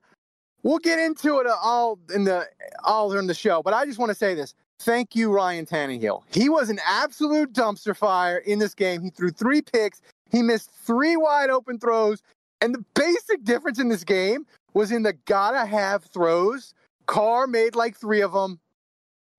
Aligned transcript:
We'll 0.62 0.78
get 0.78 0.98
into 0.98 1.38
it 1.38 1.46
all 1.46 1.98
in 2.14 2.24
the 2.24 2.46
all 2.84 3.16
in 3.16 3.26
the 3.26 3.34
show, 3.34 3.62
but 3.62 3.72
I 3.72 3.86
just 3.86 3.98
want 3.98 4.10
to 4.10 4.14
say 4.14 4.34
this. 4.34 4.54
Thank 4.80 5.16
you, 5.16 5.32
Ryan 5.32 5.64
Tannehill. 5.64 6.24
He 6.30 6.50
was 6.50 6.68
an 6.68 6.78
absolute 6.86 7.54
dumpster 7.54 7.96
fire 7.96 8.38
in 8.38 8.58
this 8.58 8.74
game. 8.74 9.00
He 9.00 9.08
threw 9.08 9.30
three 9.30 9.62
picks. 9.62 10.02
He 10.30 10.42
missed 10.42 10.70
three 10.70 11.16
wide 11.16 11.48
open 11.48 11.78
throws. 11.78 12.22
And 12.60 12.74
the 12.74 12.84
basic 12.94 13.42
difference 13.44 13.78
in 13.78 13.88
this 13.88 14.04
game 14.04 14.44
was 14.74 14.92
in 14.92 15.02
the 15.02 15.14
gotta 15.24 15.64
have 15.64 16.04
throws. 16.04 16.74
Carr 17.06 17.46
made 17.46 17.74
like 17.74 17.96
three 17.96 18.20
of 18.20 18.32
them. 18.32 18.60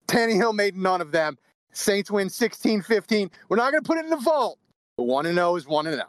Tannehill 0.08 0.56
made 0.56 0.76
none 0.76 1.02
of 1.02 1.12
them. 1.12 1.38
Saints 1.78 2.10
win 2.12 2.30
16 2.30 2.82
15. 2.82 3.32
We're 3.50 3.58
not 3.58 3.72
going 3.72 3.84
to 3.84 3.88
put 3.88 3.98
it 3.98 4.06
in 4.06 4.10
the 4.10 4.18
vault, 4.18 4.58
but 4.98 5.04
1 5.04 5.26
0 5.26 5.56
is 5.56 5.68
1 5.68 5.86
0. 5.86 6.04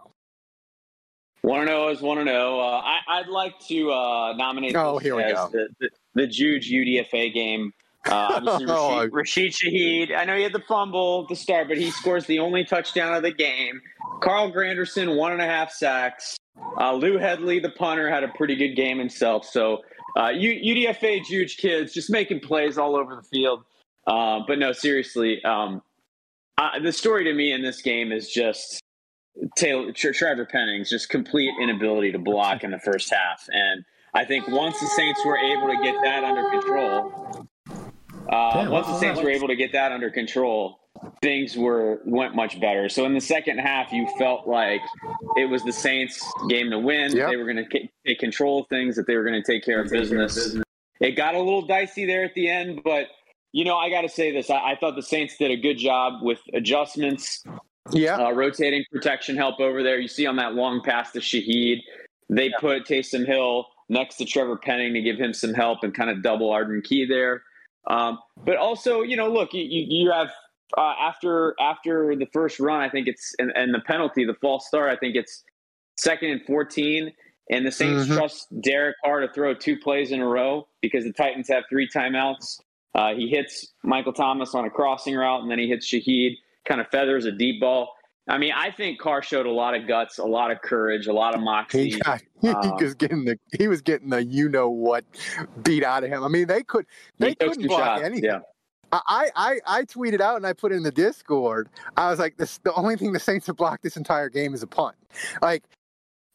1 1.43 1.67
0 1.67 1.89
is 1.89 2.01
1 2.01 2.25
0. 2.25 2.59
Uh, 2.59 2.83
I, 3.09 3.21
would 3.21 3.29
like 3.29 3.59
to 3.69 3.91
uh, 3.93 4.33
nominate 4.37 4.75
oh, 4.75 4.99
here 4.99 5.15
we 5.15 5.23
go. 5.23 5.49
The, 5.53 5.69
the, 5.81 5.91
the 6.15 6.27
Juge 6.27 6.71
UDFA 6.71 7.33
game. 7.33 7.73
Uh, 8.06 8.41
obviously, 8.47 8.65
Rashid. 8.67 9.12
Rashid 9.12 9.53
Shaheed. 9.53 10.17
I 10.17 10.25
know 10.25 10.37
he 10.37 10.43
had 10.43 10.53
the 10.53 10.62
fumble 10.67 11.27
to 11.27 11.37
start, 11.37 11.69
but 11.69 11.77
he 11.77 11.91
scores 11.91 12.27
the 12.27 12.39
only 12.39 12.65
touchdown 12.65 13.15
of 13.15 13.23
the 13.23 13.33
game. 13.33 13.81
Carl 14.23 14.50
Granderson, 14.50 15.17
one 15.17 15.33
and 15.33 15.43
a 15.43 15.47
half 15.47 15.71
sacks. 15.71 16.37
Uh, 16.81 16.93
Lou 16.93 17.19
Hedley, 17.19 17.61
the 17.61 17.71
punter, 17.71 18.11
had 18.11 18.25
a 18.25 18.29
pretty 18.29 18.56
good 18.56 18.75
game 18.75 18.99
himself. 18.99 19.45
So 19.45 19.83
uh, 20.17 20.29
UDFA 20.29 21.25
Juge 21.25 21.56
kids 21.59 21.93
just 21.93 22.11
making 22.11 22.41
plays 22.41 22.79
all 22.79 22.97
over 22.97 23.15
the 23.15 23.23
field. 23.23 23.65
Uh, 24.09 24.41
but 24.49 24.59
no, 24.59 24.73
seriously, 24.73 25.45
um, 25.45 25.83
the 26.83 26.93
story 26.93 27.25
to 27.25 27.35
me 27.35 27.53
in 27.53 27.63
this 27.63 27.83
game 27.83 28.11
is 28.11 28.31
just 28.31 28.81
Taylor, 29.57 29.93
Trevor 29.93 30.47
Penning's 30.47 30.89
just 30.89 31.11
complete 31.11 31.53
inability 31.61 32.13
to 32.13 32.19
block 32.19 32.65
in 32.65 32.71
the 32.71 32.79
first 32.79 33.13
half. 33.13 33.47
And 33.53 33.85
I 34.15 34.25
think 34.25 34.49
once 34.49 34.81
the 34.81 34.87
Saints 34.87 35.21
were 35.25 35.37
able 35.37 35.69
to 35.69 35.77
get 35.83 35.95
that 36.03 36.25
under 36.25 36.49
control, 36.51 37.47
uh, 38.31 38.67
once 38.71 38.87
the 38.87 38.99
Saints 38.99 39.21
were 39.21 39.31
able 39.31 39.49
to 39.49 39.57
get 39.57 39.73
that 39.73 39.93
under 39.93 40.11
control, 40.11 40.81
things 41.23 41.57
were 41.57 42.01
went 42.07 42.35
much 42.35 42.59
better. 42.61 42.89
So 42.89 43.05
in 43.05 43.15
the 43.15 43.21
second 43.21 43.59
half, 43.59 43.93
you 43.93 44.09
felt 44.19 44.49
like 44.49 44.81
it 45.37 45.49
was 45.49 45.63
the 45.65 45.73
Saints' 45.73 46.25
game 46.49 46.71
to 46.71 46.79
win. 46.79 47.15
Yep. 47.15 47.31
They 47.31 47.37
were 47.37 47.45
going 47.45 47.65
to 47.65 47.89
take 48.07 48.19
control 48.19 48.63
of 48.63 48.69
things. 48.69 48.97
That 48.97 49.07
they 49.07 49.17
were 49.17 49.25
going 49.25 49.41
to 49.41 49.53
take 49.53 49.65
care 49.65 49.81
of 49.81 49.91
business. 49.91 50.57
It 51.01 51.13
got 51.13 51.35
a 51.35 51.39
little 51.39 51.63
dicey 51.63 52.07
there 52.07 52.25
at 52.25 52.35
the 52.35 52.49
end, 52.49 52.81
but 52.83 53.07
you 53.53 53.65
know 53.65 53.77
I 53.77 53.91
got 53.91 54.03
to 54.03 54.09
say 54.09 54.33
this: 54.33 54.51
I, 54.51 54.73
I, 54.73 54.77
thought 54.79 54.97
the 54.97 55.03
Saints 55.03 55.37
did 55.37 55.51
a 55.51 55.57
good 55.57 55.79
job 55.79 56.23
with 56.23 56.41
adjustments. 56.55 57.45
Yeah, 57.91 58.17
uh, 58.17 58.33
rotating 58.33 58.85
protection 58.93 59.37
help 59.37 59.61
over 59.61 59.83
there. 59.83 59.99
You 59.99 60.09
see 60.09 60.27
on 60.27 60.37
that 60.37 60.55
long 60.55 60.83
pass 60.83 61.13
to 61.13 61.21
Shaheed, 61.21 61.79
they 62.29 62.47
yeah. 62.47 62.57
put 62.61 62.87
Taysom 62.87 63.27
Hill 63.27 63.67
next 63.89 64.17
to 64.17 64.25
Trevor 64.25 64.57
Penning 64.57 64.95
to 64.95 65.01
give 65.01 65.17
him 65.17 65.33
some 65.33 65.55
help 65.55 65.83
and 65.83 65.95
kind 65.95 66.11
of 66.11 66.23
double 66.23 66.51
Arden 66.51 66.83
Key 66.83 67.07
there. 67.07 67.43
Um, 67.87 68.19
but 68.45 68.57
also, 68.57 69.01
you 69.01 69.17
know, 69.17 69.33
look, 69.33 69.55
you, 69.55 69.65
you 69.65 70.11
have 70.11 70.29
uh, 70.77 70.95
after 71.01 71.55
after 71.59 72.15
the 72.15 72.27
first 72.33 72.61
run, 72.61 72.81
I 72.81 72.91
think 72.91 73.09
it's 73.09 73.35
and, 73.39 73.51
and, 73.55 73.73
the 73.73 73.81
penalty, 73.81 74.25
the 74.25 74.35
false 74.35 74.67
start. 74.67 74.91
I 74.91 74.97
think 74.97 75.17
it's 75.17 75.43
second 75.97 76.31
and 76.31 76.43
fourteen, 76.47 77.13
and 77.51 77.67
the 77.67 77.73
Saints 77.73 78.05
mm-hmm. 78.05 78.17
trust 78.17 78.49
Derek 78.61 78.97
Carr 79.03 79.21
to 79.21 79.33
throw 79.33 79.55
two 79.55 79.79
plays 79.79 80.13
in 80.13 80.21
a 80.21 80.27
row 80.27 80.69
because 80.83 81.05
the 81.05 81.13
Titans 81.13 81.49
have 81.49 81.65
three 81.71 81.89
timeouts. 81.89 82.61
Uh, 82.99 83.15
he 83.15 83.29
hits 83.29 83.75
Michael 83.85 84.13
Thomas 84.13 84.57
on 84.57 84.65
a 84.65 84.71
crossing 84.71 85.15
route, 85.15 85.41
and 85.41 85.49
then 85.49 85.61
he 85.61 85.69
hits 85.69 85.87
Shaheed, 85.87 86.33
kind 86.67 86.81
of 86.81 86.89
feathers 86.89 87.27
a 87.27 87.31
deep 87.31 87.61
ball. 87.61 87.95
I 88.27 88.39
mean, 88.39 88.51
I 88.53 88.73
think 88.73 88.99
Carr 88.99 89.23
showed 89.23 89.47
a 89.47 89.53
lot 89.53 89.77
of 89.77 89.87
guts, 89.87 90.19
a 90.19 90.25
lot 90.25 90.51
of 90.51 90.61
courage, 90.63 91.07
a 91.07 91.13
lot 91.13 91.33
of 91.37 91.41
moxie. 91.41 91.91
He, 91.91 91.99
got, 92.01 92.21
he 92.43 92.49
um, 92.49 92.77
was 92.81 92.95
getting 92.97 93.25
the 93.25 93.39
he 93.57 93.69
was 93.69 93.83
getting 93.83 94.11
the 94.11 94.25
you 94.25 94.49
know 94.49 94.69
what 94.69 95.05
beat 95.63 95.85
out 95.85 96.03
of 96.03 96.11
him. 96.11 96.25
I 96.25 96.29
mean, 96.29 96.49
they 96.49 96.65
could 96.65 96.87
they 97.19 97.37
couldn't 97.37 97.69
block 97.69 97.79
shots. 97.79 98.03
anything. 98.03 98.25
Yeah. 98.25 98.41
I, 98.91 99.31
I 99.37 99.61
I 99.65 99.83
tweeted 99.85 100.21
out 100.21 100.37
and 100.37 100.47
I 100.47 100.53
put 100.53 100.73
in 100.73 100.83
the 100.83 100.91
Discord. 100.91 101.69
I 101.97 102.11
was 102.11 102.19
like, 102.19 102.37
this 102.37 102.59
the 102.65 102.75
only 102.75 102.97
thing 102.97 103.13
the 103.13 103.21
Saints 103.21 103.47
have 103.47 103.57
blocked 103.57 103.85
this 103.85 103.97
entire 103.97 104.29
game 104.29 104.55
is 104.55 104.65
a 104.65 104.67
punt. 104.67 104.97
Like 105.41 105.63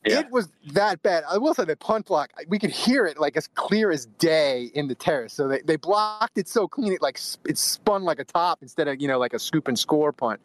yeah. 0.05 0.19
it 0.19 0.31
was 0.31 0.49
that 0.71 1.01
bad. 1.03 1.23
I 1.29 1.37
will 1.37 1.53
say 1.53 1.65
the 1.65 1.75
punt 1.75 2.07
block, 2.07 2.31
we 2.47 2.59
could 2.59 2.69
hear 2.69 3.05
it 3.05 3.17
like 3.17 3.38
as 3.38 3.47
clear 3.47 3.91
as 3.91 4.05
day 4.05 4.71
in 4.73 4.88
the 4.88 4.95
terrace. 4.95 5.33
So 5.33 5.47
they, 5.47 5.61
they 5.61 5.75
blocked 5.75 6.38
it 6.38 6.47
so 6.47 6.67
clean 6.67 6.94
it 6.94 7.01
like 7.01 7.19
it 7.47 7.57
spun 7.57 8.03
like 8.03 8.19
a 8.19 8.25
top 8.25 8.59
instead 8.61 8.88
of 8.88 9.01
you 9.01 9.07
know 9.07 9.19
like 9.19 9.33
a 9.33 9.39
scoop 9.39 9.67
and 9.67 9.77
score 9.77 10.11
punt. 10.11 10.41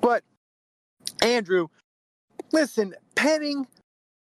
But 0.00 0.24
Andrew, 1.22 1.68
listen, 2.52 2.94
Penning 3.14 3.66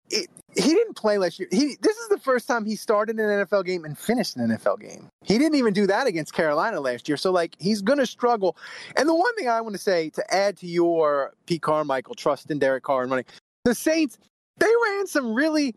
it, 0.09 0.29
he 0.55 0.73
didn't 0.73 0.95
play 0.95 1.17
last 1.17 1.39
year. 1.39 1.47
He 1.51 1.77
this 1.81 1.97
is 1.97 2.09
the 2.09 2.19
first 2.19 2.47
time 2.47 2.65
he 2.65 2.75
started 2.75 3.19
an 3.19 3.45
NFL 3.45 3.65
game 3.65 3.85
and 3.85 3.97
finished 3.97 4.35
an 4.37 4.49
NFL 4.49 4.79
game. 4.79 5.09
He 5.23 5.37
didn't 5.37 5.55
even 5.55 5.73
do 5.73 5.85
that 5.87 6.07
against 6.07 6.33
Carolina 6.33 6.79
last 6.79 7.07
year. 7.07 7.17
So 7.17 7.31
like 7.31 7.55
he's 7.59 7.81
going 7.81 7.99
to 7.99 8.05
struggle. 8.05 8.55
And 8.95 9.07
the 9.07 9.15
one 9.15 9.35
thing 9.35 9.49
I 9.49 9.59
want 9.61 9.75
to 9.75 9.81
say 9.81 10.09
to 10.11 10.33
add 10.33 10.57
to 10.57 10.67
your 10.67 11.33
Pete 11.45 11.61
Carmichael 11.61 12.15
trust 12.15 12.49
in 12.49 12.59
Derek 12.59 12.83
Carr 12.83 13.03
and 13.03 13.11
running, 13.11 13.25
the 13.65 13.75
Saints 13.75 14.17
they 14.59 14.71
ran 14.85 15.07
some 15.07 15.33
really. 15.33 15.75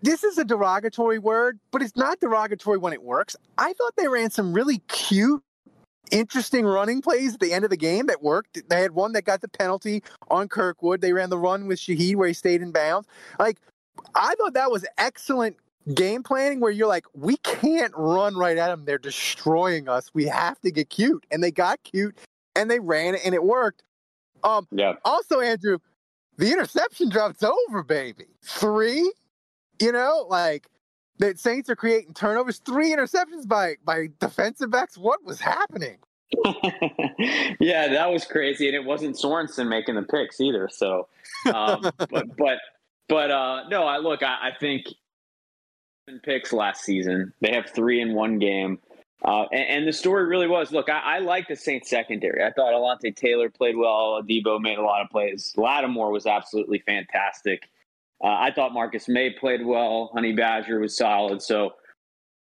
This 0.00 0.24
is 0.24 0.38
a 0.38 0.44
derogatory 0.44 1.18
word, 1.18 1.60
but 1.70 1.82
it's 1.82 1.96
not 1.96 2.18
derogatory 2.18 2.78
when 2.78 2.94
it 2.94 3.02
works. 3.02 3.36
I 3.58 3.74
thought 3.74 3.94
they 3.96 4.08
ran 4.08 4.30
some 4.30 4.54
really 4.54 4.78
cute 4.88 5.42
interesting 6.10 6.64
running 6.64 7.02
plays 7.02 7.34
at 7.34 7.40
the 7.40 7.52
end 7.52 7.64
of 7.64 7.70
the 7.70 7.76
game 7.76 8.06
that 8.06 8.22
worked. 8.22 8.62
They 8.68 8.80
had 8.80 8.92
one 8.92 9.12
that 9.12 9.24
got 9.26 9.42
the 9.42 9.48
penalty 9.48 10.02
on 10.28 10.48
Kirkwood. 10.48 11.02
They 11.02 11.12
ran 11.12 11.30
the 11.30 11.38
run 11.38 11.66
with 11.66 11.78
Shaheed 11.78 12.16
where 12.16 12.28
he 12.28 12.34
stayed 12.34 12.62
in 12.62 12.72
bounds. 12.72 13.06
Like 13.38 13.58
I 14.14 14.34
thought 14.36 14.54
that 14.54 14.70
was 14.70 14.86
excellent 14.98 15.56
game 15.94 16.22
planning 16.22 16.60
where 16.60 16.72
you're 16.72 16.88
like, 16.88 17.06
we 17.14 17.36
can't 17.38 17.92
run 17.96 18.34
right 18.36 18.56
at 18.56 18.68
them. 18.68 18.84
They're 18.84 18.98
destroying 18.98 19.88
us. 19.88 20.10
We 20.14 20.24
have 20.26 20.60
to 20.62 20.70
get 20.70 20.88
cute. 20.88 21.24
And 21.30 21.42
they 21.42 21.50
got 21.50 21.82
cute 21.82 22.16
and 22.54 22.70
they 22.70 22.80
ran 22.80 23.14
it 23.14 23.20
and 23.24 23.34
it 23.34 23.44
worked. 23.44 23.82
Um, 24.42 24.66
yeah. 24.70 24.94
Also, 25.04 25.40
Andrew, 25.40 25.78
the 26.36 26.52
interception 26.52 27.08
drop's 27.08 27.42
over, 27.42 27.82
baby. 27.82 28.26
Three, 28.42 29.12
you 29.80 29.92
know, 29.92 30.26
like 30.28 30.68
the 31.18 31.36
Saints 31.36 31.70
are 31.70 31.76
creating 31.76 32.14
turnovers. 32.14 32.58
Three 32.58 32.94
interceptions 32.94 33.46
by 33.46 33.76
by 33.84 34.08
defensive 34.20 34.70
backs. 34.70 34.96
What 34.96 35.24
was 35.24 35.40
happening? 35.40 35.98
yeah, 37.60 37.88
that 37.88 38.10
was 38.10 38.24
crazy, 38.24 38.66
and 38.66 38.74
it 38.74 38.84
wasn't 38.84 39.16
Sorensen 39.16 39.68
making 39.68 39.94
the 39.94 40.02
picks 40.02 40.40
either. 40.40 40.68
So, 40.70 41.08
um, 41.54 41.82
but 41.98 42.36
but 42.36 42.58
but 43.08 43.30
uh, 43.30 43.68
no, 43.68 43.84
I 43.84 43.98
look, 43.98 44.22
I, 44.22 44.48
I 44.48 44.50
think 44.58 44.86
picks 46.22 46.52
last 46.52 46.84
season. 46.84 47.32
They 47.40 47.52
have 47.52 47.70
three 47.70 48.00
in 48.00 48.14
one 48.14 48.38
game. 48.38 48.78
Uh, 49.24 49.44
and, 49.50 49.68
and, 49.68 49.88
the 49.88 49.92
story 49.92 50.26
really 50.26 50.46
was 50.46 50.72
look, 50.72 50.90
I, 50.90 51.16
I 51.16 51.18
like 51.20 51.48
the 51.48 51.56
Saints 51.56 51.88
secondary. 51.88 52.44
I 52.44 52.52
thought 52.52 52.74
Alontae 52.74 53.16
Taylor 53.16 53.48
played 53.48 53.76
well. 53.76 54.22
Debo 54.22 54.60
made 54.60 54.78
a 54.78 54.82
lot 54.82 55.02
of 55.02 55.10
plays. 55.10 55.54
Lattimore 55.56 56.12
was 56.12 56.26
absolutely 56.26 56.80
fantastic. 56.80 57.68
Uh, 58.22 58.28
I 58.28 58.50
thought 58.54 58.72
Marcus 58.72 59.08
Maye 59.08 59.30
played 59.30 59.64
well. 59.64 60.10
Honey 60.12 60.32
Badger 60.32 60.80
was 60.80 60.96
solid. 60.96 61.42
So 61.42 61.74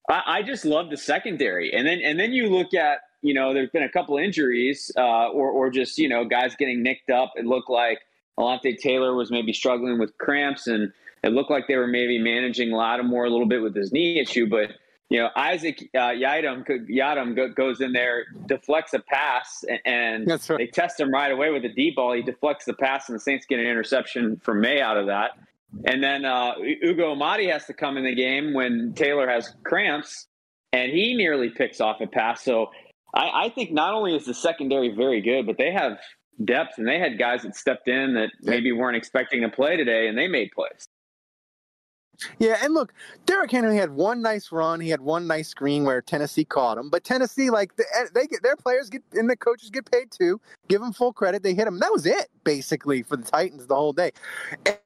I, 0.08 0.22
I, 0.26 0.42
just 0.42 0.64
love 0.64 0.90
the 0.90 0.96
secondary. 0.96 1.72
And 1.72 1.86
then 1.86 2.00
and 2.02 2.18
then 2.18 2.32
you 2.32 2.48
look 2.48 2.74
at 2.74 3.00
you 3.20 3.34
know 3.34 3.52
there's 3.54 3.70
been 3.70 3.82
a 3.82 3.88
couple 3.88 4.16
injuries 4.16 4.90
uh, 4.96 5.28
or 5.28 5.50
or 5.50 5.70
just 5.70 5.98
you 5.98 6.08
know 6.08 6.24
guys 6.24 6.54
getting 6.56 6.82
nicked 6.82 7.10
up. 7.10 7.32
It 7.36 7.46
looked 7.46 7.70
like 7.70 8.00
Alontae 8.38 8.78
Taylor 8.78 9.14
was 9.14 9.30
maybe 9.30 9.52
struggling 9.52 9.98
with 9.98 10.16
cramps, 10.18 10.66
and 10.66 10.92
it 11.22 11.32
looked 11.32 11.50
like 11.50 11.68
they 11.68 11.76
were 11.76 11.86
maybe 11.86 12.18
managing 12.18 12.70
Lattimore 12.70 13.26
a 13.26 13.30
little 13.30 13.46
bit 13.46 13.62
with 13.62 13.74
his 13.74 13.92
knee 13.92 14.18
issue, 14.18 14.46
but 14.46 14.72
you 15.12 15.18
know, 15.18 15.28
Isaac 15.36 15.90
uh, 15.94 16.08
Yiadom, 16.08 16.66
Yiadom 16.88 17.54
goes 17.54 17.82
in 17.82 17.92
there, 17.92 18.24
deflects 18.46 18.94
a 18.94 18.98
pass, 18.98 19.62
and 19.84 20.26
right. 20.26 20.48
they 20.56 20.66
test 20.66 20.98
him 20.98 21.10
right 21.10 21.30
away 21.30 21.50
with 21.50 21.66
a 21.66 21.68
deep 21.68 21.96
ball. 21.96 22.14
He 22.14 22.22
deflects 22.22 22.64
the 22.64 22.72
pass, 22.72 23.10
and 23.10 23.16
the 23.16 23.20
Saints 23.20 23.44
get 23.44 23.58
an 23.58 23.66
interception 23.66 24.40
from 24.42 24.62
Maye 24.62 24.80
out 24.80 24.96
of 24.96 25.08
that. 25.08 25.32
And 25.84 26.02
then 26.02 26.24
uh, 26.24 26.54
Ugo 26.82 27.12
Amadi 27.14 27.50
has 27.50 27.66
to 27.66 27.74
come 27.74 27.98
in 27.98 28.04
the 28.04 28.14
game 28.14 28.54
when 28.54 28.94
Taylor 28.94 29.28
has 29.28 29.54
cramps, 29.64 30.28
and 30.72 30.90
he 30.90 31.14
nearly 31.14 31.50
picks 31.50 31.82
off 31.82 32.00
a 32.00 32.06
pass. 32.06 32.42
So 32.42 32.70
I, 33.12 33.44
I 33.44 33.48
think 33.50 33.70
not 33.70 33.92
only 33.92 34.16
is 34.16 34.24
the 34.24 34.32
secondary 34.32 34.94
very 34.94 35.20
good, 35.20 35.46
but 35.46 35.58
they 35.58 35.72
have 35.72 35.98
depth, 36.42 36.78
and 36.78 36.88
they 36.88 36.98
had 36.98 37.18
guys 37.18 37.42
that 37.42 37.54
stepped 37.54 37.86
in 37.86 38.14
that 38.14 38.30
maybe 38.40 38.72
weren't 38.72 38.96
expecting 38.96 39.42
to 39.42 39.50
play 39.50 39.76
today, 39.76 40.08
and 40.08 40.16
they 40.16 40.26
made 40.26 40.52
plays. 40.52 40.86
Yeah, 42.38 42.58
and 42.62 42.74
look, 42.74 42.92
Derrick 43.26 43.50
Henry 43.50 43.76
had 43.76 43.90
one 43.90 44.22
nice 44.22 44.52
run. 44.52 44.80
He 44.80 44.88
had 44.88 45.00
one 45.00 45.26
nice 45.26 45.48
screen 45.48 45.84
where 45.84 46.00
Tennessee 46.02 46.44
caught 46.44 46.78
him. 46.78 46.90
But 46.90 47.04
Tennessee, 47.04 47.50
like 47.50 47.72
eh, 47.78 48.06
they 48.14 48.26
get 48.26 48.42
their 48.42 48.56
players 48.56 48.88
get 48.88 49.02
and 49.12 49.28
the 49.28 49.36
coaches 49.36 49.70
get 49.70 49.90
paid 49.90 50.10
too. 50.10 50.40
Give 50.68 50.80
them 50.80 50.92
full 50.92 51.12
credit. 51.12 51.42
They 51.42 51.54
hit 51.54 51.66
him. 51.66 51.78
That 51.78 51.92
was 51.92 52.06
it 52.06 52.28
basically 52.44 53.02
for 53.02 53.16
the 53.16 53.24
Titans 53.24 53.66
the 53.66 53.74
whole 53.74 53.92
day. 53.92 54.12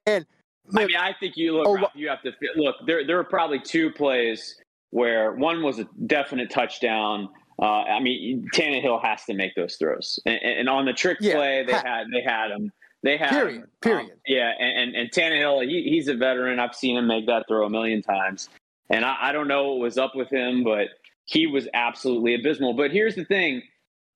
And, 0.06 0.26
I 0.74 0.86
mean, 0.86 0.96
I 0.96 1.14
think 1.18 1.36
you 1.36 1.56
look. 1.56 1.68
Oh, 1.68 1.74
Ralph, 1.74 1.92
you 1.94 2.08
have 2.08 2.22
to 2.22 2.32
look. 2.56 2.76
There, 2.86 3.06
there 3.06 3.16
were 3.16 3.24
probably 3.24 3.60
two 3.60 3.90
plays 3.90 4.56
where 4.90 5.32
one 5.32 5.62
was 5.62 5.78
a 5.78 5.88
definite 6.06 6.50
touchdown. 6.50 7.28
Uh, 7.60 7.82
I 7.84 8.00
mean, 8.00 8.46
Tannehill 8.54 9.02
has 9.02 9.24
to 9.24 9.34
make 9.34 9.54
those 9.54 9.76
throws, 9.76 10.20
and, 10.26 10.38
and 10.42 10.68
on 10.68 10.84
the 10.84 10.92
trick 10.92 11.18
yeah, 11.20 11.34
play, 11.34 11.64
they 11.64 11.72
had 11.72 12.04
they 12.12 12.22
had 12.22 12.50
him. 12.50 12.72
They 13.06 13.18
have 13.18 13.30
period. 13.30 13.62
Um, 13.62 13.68
period. 13.80 14.10
Um, 14.10 14.18
yeah, 14.26 14.50
and, 14.58 14.78
and 14.78 14.96
and 14.96 15.10
Tannehill, 15.12 15.64
he, 15.64 15.88
he's 15.90 16.08
a 16.08 16.14
veteran. 16.14 16.58
I've 16.58 16.74
seen 16.74 16.96
him 16.96 17.06
make 17.06 17.26
that 17.26 17.44
throw 17.46 17.64
a 17.64 17.70
million 17.70 18.02
times, 18.02 18.48
and 18.90 19.04
I, 19.04 19.16
I 19.28 19.32
don't 19.32 19.46
know 19.46 19.68
what 19.68 19.78
was 19.78 19.96
up 19.96 20.16
with 20.16 20.28
him, 20.28 20.64
but 20.64 20.88
he 21.24 21.46
was 21.46 21.68
absolutely 21.72 22.34
abysmal. 22.34 22.74
But 22.74 22.90
here's 22.90 23.14
the 23.14 23.24
thing, 23.24 23.62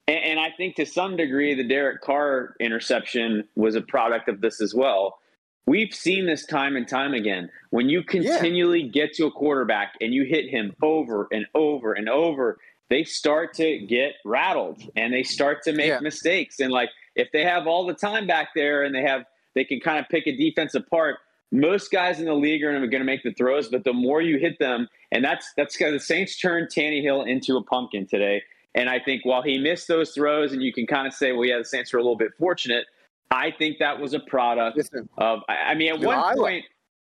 and, 0.08 0.18
and 0.18 0.40
I 0.40 0.50
think 0.56 0.74
to 0.74 0.86
some 0.86 1.16
degree 1.16 1.54
the 1.54 1.62
Derek 1.62 2.00
Carr 2.00 2.56
interception 2.58 3.44
was 3.54 3.76
a 3.76 3.80
product 3.80 4.28
of 4.28 4.40
this 4.40 4.60
as 4.60 4.74
well. 4.74 5.20
We've 5.66 5.94
seen 5.94 6.26
this 6.26 6.44
time 6.44 6.74
and 6.74 6.88
time 6.88 7.14
again. 7.14 7.48
When 7.70 7.88
you 7.88 8.02
continually 8.02 8.82
yeah. 8.82 8.90
get 8.90 9.12
to 9.14 9.26
a 9.26 9.30
quarterback 9.30 9.92
and 10.00 10.12
you 10.12 10.24
hit 10.24 10.50
him 10.50 10.74
over 10.82 11.28
and 11.30 11.46
over 11.54 11.92
and 11.92 12.08
over, 12.08 12.58
they 12.88 13.04
start 13.04 13.54
to 13.54 13.78
get 13.86 14.14
rattled 14.24 14.82
and 14.96 15.14
they 15.14 15.22
start 15.22 15.62
to 15.62 15.72
make 15.72 15.86
yeah. 15.86 16.00
mistakes. 16.00 16.58
And 16.58 16.72
like 16.72 16.88
if 17.16 17.28
they 17.32 17.44
have 17.44 17.66
all 17.66 17.86
the 17.86 17.94
time 17.94 18.26
back 18.26 18.48
there 18.54 18.82
and 18.82 18.94
they 18.94 19.02
have 19.02 19.24
they 19.54 19.64
can 19.64 19.80
kind 19.80 19.98
of 19.98 20.08
pick 20.08 20.26
a 20.26 20.36
defense 20.36 20.74
apart, 20.74 21.18
most 21.52 21.90
guys 21.90 22.20
in 22.20 22.26
the 22.26 22.34
league 22.34 22.62
are 22.62 22.72
going 22.72 22.90
to 22.90 23.04
make 23.04 23.22
the 23.22 23.32
throws, 23.32 23.68
but 23.68 23.84
the 23.84 23.92
more 23.92 24.22
you 24.22 24.38
hit 24.38 24.58
them, 24.58 24.88
and 25.10 25.24
that's 25.24 25.52
that's 25.56 25.76
kind 25.76 25.94
of 25.94 26.00
the 26.00 26.04
Saints 26.04 26.38
turned 26.38 26.68
Tannehill 26.68 27.28
into 27.28 27.56
a 27.56 27.62
pumpkin 27.62 28.06
today. 28.06 28.42
And 28.74 28.88
I 28.88 29.00
think 29.00 29.24
while 29.24 29.42
he 29.42 29.58
missed 29.58 29.88
those 29.88 30.12
throws, 30.12 30.52
and 30.52 30.62
you 30.62 30.72
can 30.72 30.86
kind 30.86 31.06
of 31.06 31.12
say, 31.12 31.32
well, 31.32 31.44
yeah, 31.44 31.58
the 31.58 31.64
Saints 31.64 31.92
were 31.92 31.98
a 31.98 32.02
little 32.02 32.16
bit 32.16 32.32
fortunate. 32.38 32.86
I 33.32 33.50
think 33.50 33.78
that 33.78 33.98
was 33.98 34.14
a 34.14 34.20
product 34.20 34.76
Listen, 34.76 35.08
of. 35.18 35.40
I 35.48 35.74
mean, 35.74 35.92
at 35.92 36.00
one 36.00 36.36
point, 36.36 36.64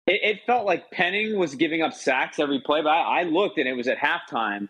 it, 0.08 0.20
it, 0.24 0.40
felt 0.46 0.66
like 0.66 0.92
Penning 0.92 1.38
was 1.38 1.56
giving 1.56 1.82
up 1.82 1.94
sacks 1.94 2.40
every 2.40 2.60
play. 2.60 2.82
But 2.82 2.90
I, 2.90 3.22
I 3.22 3.24
looked, 3.24 3.58
and 3.58 3.68
it 3.68 3.74
was 3.74 3.88
at 3.88 3.98
halftime, 3.98 4.68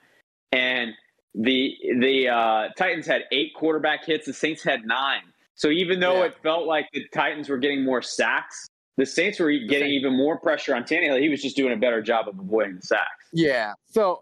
and 0.51 0.93
the 1.35 1.75
the 1.99 2.29
uh, 2.29 2.69
Titans 2.77 3.07
had 3.07 3.23
eight 3.31 3.53
quarterback 3.55 4.05
hits. 4.05 4.25
The 4.25 4.33
Saints 4.33 4.63
had 4.63 4.85
nine. 4.85 5.21
So 5.55 5.69
even 5.69 5.99
though 5.99 6.19
yeah. 6.19 6.25
it 6.25 6.35
felt 6.41 6.67
like 6.67 6.87
the 6.93 7.05
Titans 7.13 7.49
were 7.49 7.57
getting 7.57 7.83
more 7.83 8.01
sacks, 8.01 8.67
the 8.97 9.05
Saints 9.05 9.39
were 9.39 9.51
getting 9.51 9.89
even 9.89 10.15
more 10.15 10.37
pressure 10.37 10.75
on 10.75 10.83
Tannehill. 10.83 11.19
He 11.19 11.29
was 11.29 11.41
just 11.41 11.55
doing 11.55 11.73
a 11.73 11.77
better 11.77 12.01
job 12.01 12.27
of 12.27 12.39
avoiding 12.39 12.75
the 12.75 12.81
sacks. 12.81 13.29
Yeah. 13.31 13.73
So 13.87 14.21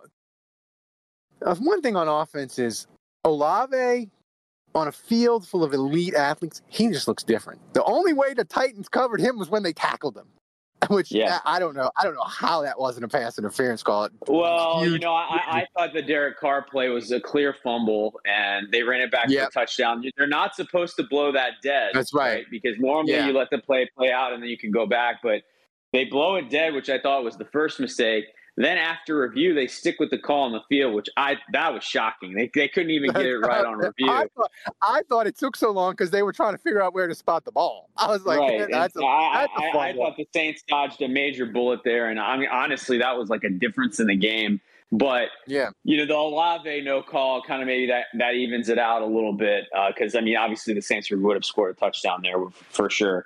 uh, 1.45 1.55
one 1.55 1.81
thing 1.81 1.95
on 1.95 2.07
offense 2.07 2.59
is 2.59 2.87
Olave 3.23 4.09
on 4.73 4.87
a 4.87 4.91
field 4.91 5.47
full 5.47 5.63
of 5.63 5.73
elite 5.73 6.13
athletes. 6.13 6.61
He 6.67 6.87
just 6.87 7.07
looks 7.07 7.23
different. 7.23 7.61
The 7.73 7.83
only 7.83 8.13
way 8.13 8.33
the 8.33 8.45
Titans 8.45 8.87
covered 8.87 9.19
him 9.19 9.37
was 9.37 9.49
when 9.49 9.63
they 9.63 9.73
tackled 9.73 10.17
him. 10.17 10.27
Which 10.91 11.11
yeah. 11.11 11.39
I, 11.45 11.59
don't 11.59 11.75
know. 11.75 11.91
I 11.97 12.03
don't 12.03 12.15
know 12.15 12.23
how 12.23 12.61
that 12.61 12.79
wasn't 12.79 13.05
a 13.05 13.07
pass 13.07 13.37
interference 13.37 13.83
call. 13.83 14.09
Well, 14.27 14.81
Huge. 14.81 14.93
you 14.93 14.99
know, 14.99 15.13
I, 15.13 15.39
I, 15.47 15.67
thought 15.75 15.93
the 15.93 16.01
Derek 16.01 16.39
Carr 16.39 16.63
play 16.63 16.89
was 16.89 17.11
a 17.11 17.19
clear 17.19 17.55
fumble, 17.63 18.19
and 18.25 18.71
they 18.71 18.83
ran 18.83 19.01
it 19.01 19.11
back 19.11 19.29
yep. 19.29 19.51
for 19.51 19.61
a 19.61 19.65
touchdown. 19.65 20.03
They're 20.17 20.27
not 20.27 20.55
supposed 20.55 20.95
to 20.97 21.03
blow 21.03 21.31
that 21.31 21.53
dead. 21.63 21.91
That's 21.93 22.13
right. 22.13 22.33
right? 22.35 22.45
Because 22.49 22.77
normally 22.79 23.13
yeah. 23.13 23.27
you 23.27 23.33
let 23.33 23.49
the 23.49 23.59
play 23.59 23.89
play 23.97 24.11
out, 24.11 24.33
and 24.33 24.41
then 24.41 24.49
you 24.49 24.57
can 24.57 24.71
go 24.71 24.85
back. 24.85 25.17
But 25.23 25.43
they 25.93 26.05
blow 26.05 26.35
it 26.35 26.49
dead, 26.49 26.73
which 26.73 26.89
I 26.89 26.99
thought 26.99 27.23
was 27.23 27.37
the 27.37 27.45
first 27.45 27.79
mistake. 27.79 28.25
Then 28.57 28.77
after 28.77 29.21
review, 29.21 29.53
they 29.53 29.67
stick 29.67 29.95
with 29.99 30.09
the 30.09 30.17
call 30.17 30.43
on 30.43 30.51
the 30.51 30.61
field, 30.67 30.93
which 30.93 31.09
I 31.15 31.37
that 31.53 31.73
was 31.73 31.83
shocking. 31.83 32.33
They, 32.33 32.51
they 32.53 32.67
couldn't 32.67 32.91
even 32.91 33.11
get 33.11 33.25
it 33.25 33.37
right 33.39 33.65
on 33.65 33.77
review. 33.77 34.09
I 34.09 34.27
thought, 34.35 34.51
I 34.81 35.01
thought 35.07 35.25
it 35.25 35.37
took 35.37 35.55
so 35.55 35.71
long 35.71 35.93
because 35.93 36.11
they 36.11 36.21
were 36.21 36.33
trying 36.33 36.53
to 36.53 36.57
figure 36.57 36.81
out 36.81 36.93
where 36.93 37.07
to 37.07 37.15
spot 37.15 37.45
the 37.45 37.51
ball. 37.51 37.89
I 37.97 38.07
was 38.07 38.25
like, 38.25 38.39
right. 38.39 38.67
that's, 38.69 38.95
a, 38.97 39.03
I, 39.03 39.47
that's 39.55 39.75
I, 39.75 39.89
I 39.89 39.93
thought 39.93 40.17
the 40.17 40.27
Saints 40.33 40.63
dodged 40.67 41.01
a 41.01 41.07
major 41.07 41.45
bullet 41.45 41.79
there, 41.85 42.09
and 42.09 42.19
I 42.19 42.35
mean 42.35 42.49
honestly, 42.51 42.97
that 42.97 43.17
was 43.17 43.29
like 43.29 43.45
a 43.45 43.49
difference 43.49 43.99
in 43.99 44.07
the 44.07 44.17
game. 44.17 44.59
But 44.91 45.29
yeah, 45.47 45.69
you 45.85 45.95
know 45.95 46.05
the 46.05 46.15
Olave 46.15 46.81
no 46.81 47.01
call 47.01 47.41
kind 47.41 47.61
of 47.61 47.67
maybe 47.67 47.87
that 47.87 48.07
that 48.15 48.33
evens 48.33 48.67
it 48.67 48.77
out 48.77 49.01
a 49.01 49.05
little 49.05 49.31
bit 49.31 49.65
because 49.87 50.13
uh, 50.13 50.17
I 50.17 50.21
mean 50.21 50.35
obviously 50.35 50.73
the 50.73 50.81
Saints 50.81 51.09
would 51.09 51.35
have 51.35 51.45
scored 51.45 51.77
a 51.77 51.79
touchdown 51.79 52.19
there 52.21 52.35
for 52.69 52.89
sure. 52.89 53.25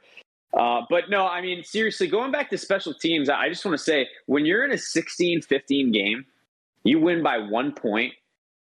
Uh, 0.54 0.82
but 0.90 1.10
no, 1.10 1.28
I 1.28 1.42
mean, 1.42 1.64
seriously, 1.64 2.08
going 2.08 2.32
back 2.32 2.50
to 2.52 2.58
special 2.58 2.94
teams, 2.94 3.30
I 3.30 3.50
just 3.50 3.66
want 3.66 3.78
to 3.78 3.84
say 3.84 4.08
when 4.26 4.46
you're 4.46 4.64
in 4.64 4.72
a 4.72 4.78
16 4.78 5.42
15 5.42 5.92
game, 5.92 6.26
you 6.84 7.00
win 7.00 7.24
by 7.24 7.38
one 7.40 7.74
point, 7.74 8.14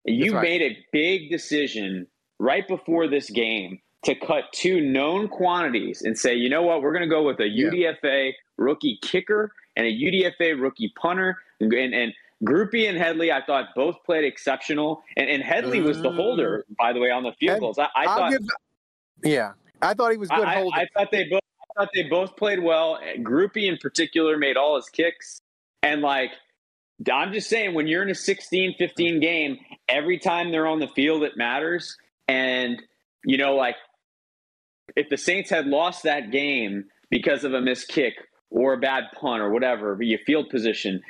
you 0.03 0.33
right. 0.33 0.41
made 0.41 0.61
a 0.61 0.77
big 0.91 1.29
decision 1.29 2.07
right 2.39 2.67
before 2.67 3.07
this 3.07 3.29
game 3.29 3.79
to 4.03 4.15
cut 4.15 4.45
two 4.53 4.81
known 4.81 5.27
quantities 5.27 6.01
and 6.01 6.17
say, 6.17 6.35
you 6.35 6.49
know 6.49 6.61
what, 6.61 6.81
we're 6.81 6.91
going 6.91 7.03
to 7.03 7.09
go 7.09 7.23
with 7.23 7.39
a 7.39 7.43
UDFA 7.43 8.33
rookie 8.57 8.99
kicker 9.01 9.51
and 9.75 9.85
a 9.87 9.91
UDFA 9.91 10.61
rookie 10.61 10.93
punter. 10.99 11.37
And, 11.59 11.73
and 11.73 12.13
Grupe 12.43 12.87
and 12.87 12.97
Hedley, 12.97 13.31
I 13.31 13.43
thought 13.43 13.69
both 13.75 13.95
played 14.05 14.23
exceptional. 14.23 15.01
And, 15.17 15.29
and 15.29 15.41
Hedley 15.43 15.81
was 15.81 16.01
the 16.01 16.11
holder, 16.11 16.65
by 16.77 16.93
the 16.93 16.99
way, 16.99 17.09
on 17.09 17.23
the 17.23 17.31
field 17.39 17.59
goals. 17.59 17.79
I, 17.79 17.87
I 17.95 18.05
thought. 18.05 18.31
Give, 18.31 18.41
yeah, 19.23 19.53
I 19.81 19.93
thought 19.93 20.11
he 20.11 20.17
was 20.17 20.29
good 20.29 20.45
I, 20.45 20.61
I, 20.73 20.87
thought 20.93 21.11
they 21.11 21.25
both 21.25 21.41
thought 21.77 21.89
they 21.93 22.03
both 22.03 22.35
played 22.35 22.61
well. 22.61 22.99
Grupe 23.19 23.57
in 23.57 23.77
particular 23.77 24.37
made 24.37 24.57
all 24.57 24.75
his 24.75 24.89
kicks. 24.89 25.41
And 25.83 26.01
like, 26.01 26.31
I'm 27.11 27.33
just 27.33 27.49
saying, 27.49 27.73
when 27.73 27.87
you're 27.87 28.03
in 28.03 28.09
a 28.09 28.15
16 28.15 28.75
15 28.77 29.19
game, 29.19 29.57
every 29.87 30.17
time 30.17 30.51
they're 30.51 30.67
on 30.67 30.79
the 30.79 30.87
field, 30.87 31.23
it 31.23 31.33
matters. 31.35 31.97
And, 32.27 32.81
you 33.23 33.37
know, 33.37 33.55
like, 33.55 33.75
if 34.95 35.09
the 35.09 35.17
Saints 35.17 35.49
had 35.49 35.67
lost 35.67 36.03
that 36.03 36.31
game 36.31 36.85
because 37.09 37.43
of 37.43 37.53
a 37.53 37.61
missed 37.61 37.89
kick 37.89 38.13
or 38.49 38.73
a 38.73 38.77
bad 38.77 39.05
punt 39.19 39.41
or 39.41 39.49
whatever, 39.51 39.97
your 40.01 40.19
field 40.25 40.49
position, 40.49 41.01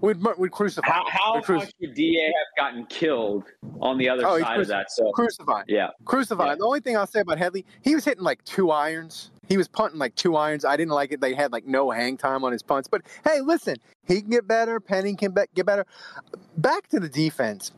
We'd, 0.00 0.18
we'd 0.36 0.52
crucify. 0.52 0.86
How, 0.86 1.04
how 1.08 1.34
much 1.36 1.48
would 1.80 1.94
Da 1.94 2.26
have 2.26 2.56
gotten 2.56 2.86
killed 2.86 3.44
on 3.80 3.96
the 3.98 4.08
other 4.08 4.26
oh, 4.26 4.38
side 4.40 4.60
of 4.60 4.68
that? 4.68 4.90
So 4.90 5.10
crucified. 5.12 5.64
Yeah, 5.68 5.88
crucified. 6.04 6.48
Yeah. 6.48 6.54
The 6.56 6.64
only 6.64 6.80
thing 6.80 6.96
I'll 6.96 7.06
say 7.06 7.20
about 7.20 7.38
Hedley, 7.38 7.64
he 7.82 7.94
was 7.94 8.04
hitting 8.04 8.22
like 8.22 8.44
two 8.44 8.70
irons. 8.70 9.30
He 9.48 9.56
was 9.56 9.68
punting 9.68 9.98
like 9.98 10.14
two 10.14 10.36
irons. 10.36 10.64
I 10.64 10.76
didn't 10.76 10.92
like 10.92 11.12
it. 11.12 11.20
They 11.20 11.34
had 11.34 11.52
like 11.52 11.66
no 11.66 11.90
hang 11.90 12.16
time 12.16 12.44
on 12.44 12.52
his 12.52 12.62
punts. 12.62 12.88
But 12.88 13.02
hey, 13.24 13.40
listen, 13.40 13.76
he 14.06 14.20
can 14.20 14.30
get 14.30 14.46
better. 14.46 14.80
Penning 14.80 15.16
can 15.16 15.32
be- 15.32 15.42
get 15.54 15.66
better. 15.66 15.86
Back 16.56 16.88
to 16.88 17.00
the 17.00 17.08
defense. 17.08 17.72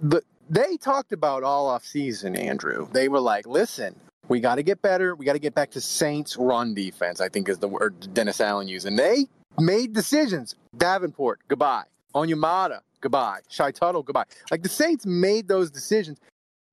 The, 0.00 0.22
they 0.48 0.76
talked 0.76 1.12
about 1.12 1.42
all 1.42 1.68
off 1.68 1.84
season, 1.84 2.34
Andrew. 2.36 2.88
They 2.92 3.08
were 3.08 3.20
like, 3.20 3.46
listen, 3.46 3.94
we 4.28 4.40
got 4.40 4.56
to 4.56 4.62
get 4.62 4.82
better. 4.82 5.14
We 5.14 5.24
got 5.24 5.34
to 5.34 5.38
get 5.38 5.54
back 5.54 5.70
to 5.72 5.80
Saints 5.80 6.36
run 6.36 6.74
defense, 6.74 7.20
I 7.20 7.28
think 7.28 7.48
is 7.48 7.58
the 7.58 7.68
word 7.68 8.12
Dennis 8.14 8.40
Allen 8.40 8.68
used. 8.68 8.86
And 8.86 8.98
they 8.98 9.26
made 9.58 9.92
decisions. 9.92 10.54
Davenport, 10.76 11.40
goodbye. 11.48 11.84
Onyemata, 12.14 12.80
goodbye. 13.00 13.40
Shy 13.48 13.70
Tuttle, 13.70 14.02
goodbye. 14.02 14.24
Like 14.50 14.62
the 14.62 14.68
Saints 14.68 15.06
made 15.06 15.48
those 15.48 15.70
decisions. 15.70 16.18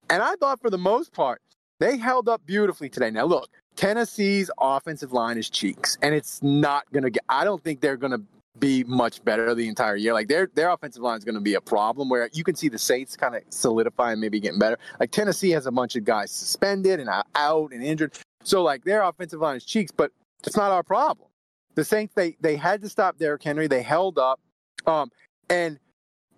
And 0.10 0.24
I 0.24 0.36
thought 0.36 0.62
for 0.62 0.70
the 0.70 0.78
most 0.78 1.14
part, 1.14 1.42
they 1.80 1.98
held 1.98 2.28
up 2.30 2.46
beautifully 2.46 2.90
today. 2.90 3.12
Now, 3.12 3.26
look, 3.26 3.50
Tennessee's 3.78 4.50
offensive 4.60 5.14
line 5.14 5.38
is 5.38 5.50
cheeks, 5.50 5.98
and 6.02 6.14
it's 6.14 6.42
not 6.42 6.92
going 6.92 7.04
to 7.04 7.12
get, 7.12 7.24
I 7.30 7.44
don't 7.44 7.64
think 7.64 7.80
they're 7.80 7.96
going 7.96 8.12
to 8.12 8.22
be 8.60 8.84
much 8.84 9.24
better 9.24 9.54
the 9.54 9.68
entire 9.68 9.96
year. 9.96 10.14
Like 10.14 10.28
their 10.28 10.50
their 10.56 10.72
offensive 10.72 11.04
line 11.04 11.20
is 11.20 11.24
going 11.24 11.36
to 11.36 11.42
be 11.42 11.54
a 11.54 11.62
problem 11.62 12.10
where 12.10 12.28
you 12.34 12.44
can 12.44 12.56
see 12.56 12.70
the 12.70 12.80
Saints 12.80 13.16
kind 13.16 13.36
of 13.36 13.44
solidify 13.50 14.14
and 14.14 14.20
maybe 14.20 14.40
getting 14.40 14.58
better. 14.58 14.80
Like 15.00 15.12
Tennessee 15.12 15.52
has 15.52 15.68
a 15.68 15.72
bunch 15.72 15.96
of 15.96 16.04
guys 16.04 16.32
suspended 16.32 17.00
and 17.00 17.08
out 17.36 17.72
and 17.72 17.84
injured, 17.84 18.18
so 18.44 18.64
like 18.64 18.84
their 18.84 19.04
offensive 19.04 19.42
line 19.42 19.58
is 19.58 19.64
cheeks, 19.64 19.92
but 19.92 20.12
it's 20.44 20.58
not 20.58 20.72
our 20.72 20.84
problem. 20.84 21.30
The 21.76 21.86
Saints 21.86 22.16
they 22.16 22.36
they 22.42 22.56
had 22.56 22.82
to 22.82 22.90
stop 22.90 23.20
Derrick 23.20 23.44
Henry. 23.44 23.68
They 23.68 23.84
held 23.84 24.18
up, 24.18 24.40
um, 24.88 25.12
and 25.52 25.80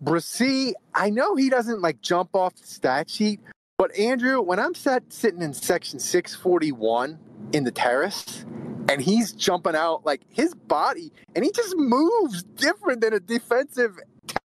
Bresee, 0.04 0.74
I 0.94 1.10
know 1.10 1.36
he 1.36 1.50
doesn't 1.50 1.82
like 1.82 2.02
jump 2.02 2.36
off 2.36 2.56
the 2.56 2.68
stat 2.68 3.10
sheet, 3.10 3.40
but 3.80 3.98
Andrew, 3.98 4.42
when 4.42 4.60
I'm 4.60 4.76
sat 4.76 5.04
sitting 5.08 5.42
in 5.42 5.54
section 5.54 6.00
641 6.00 7.18
in 7.54 7.64
the 7.64 7.72
terrace 7.72 8.44
and 8.90 9.02
he's 9.02 9.32
jumping 9.32 9.74
out 9.74 10.06
like 10.06 10.20
his 10.28 10.54
body 10.54 11.14
and 11.34 11.46
he 11.46 11.52
just 11.54 11.78
moves 11.78 12.44
different 12.44 13.00
than 13.00 13.14
a 13.14 13.22
defensive 13.22 13.98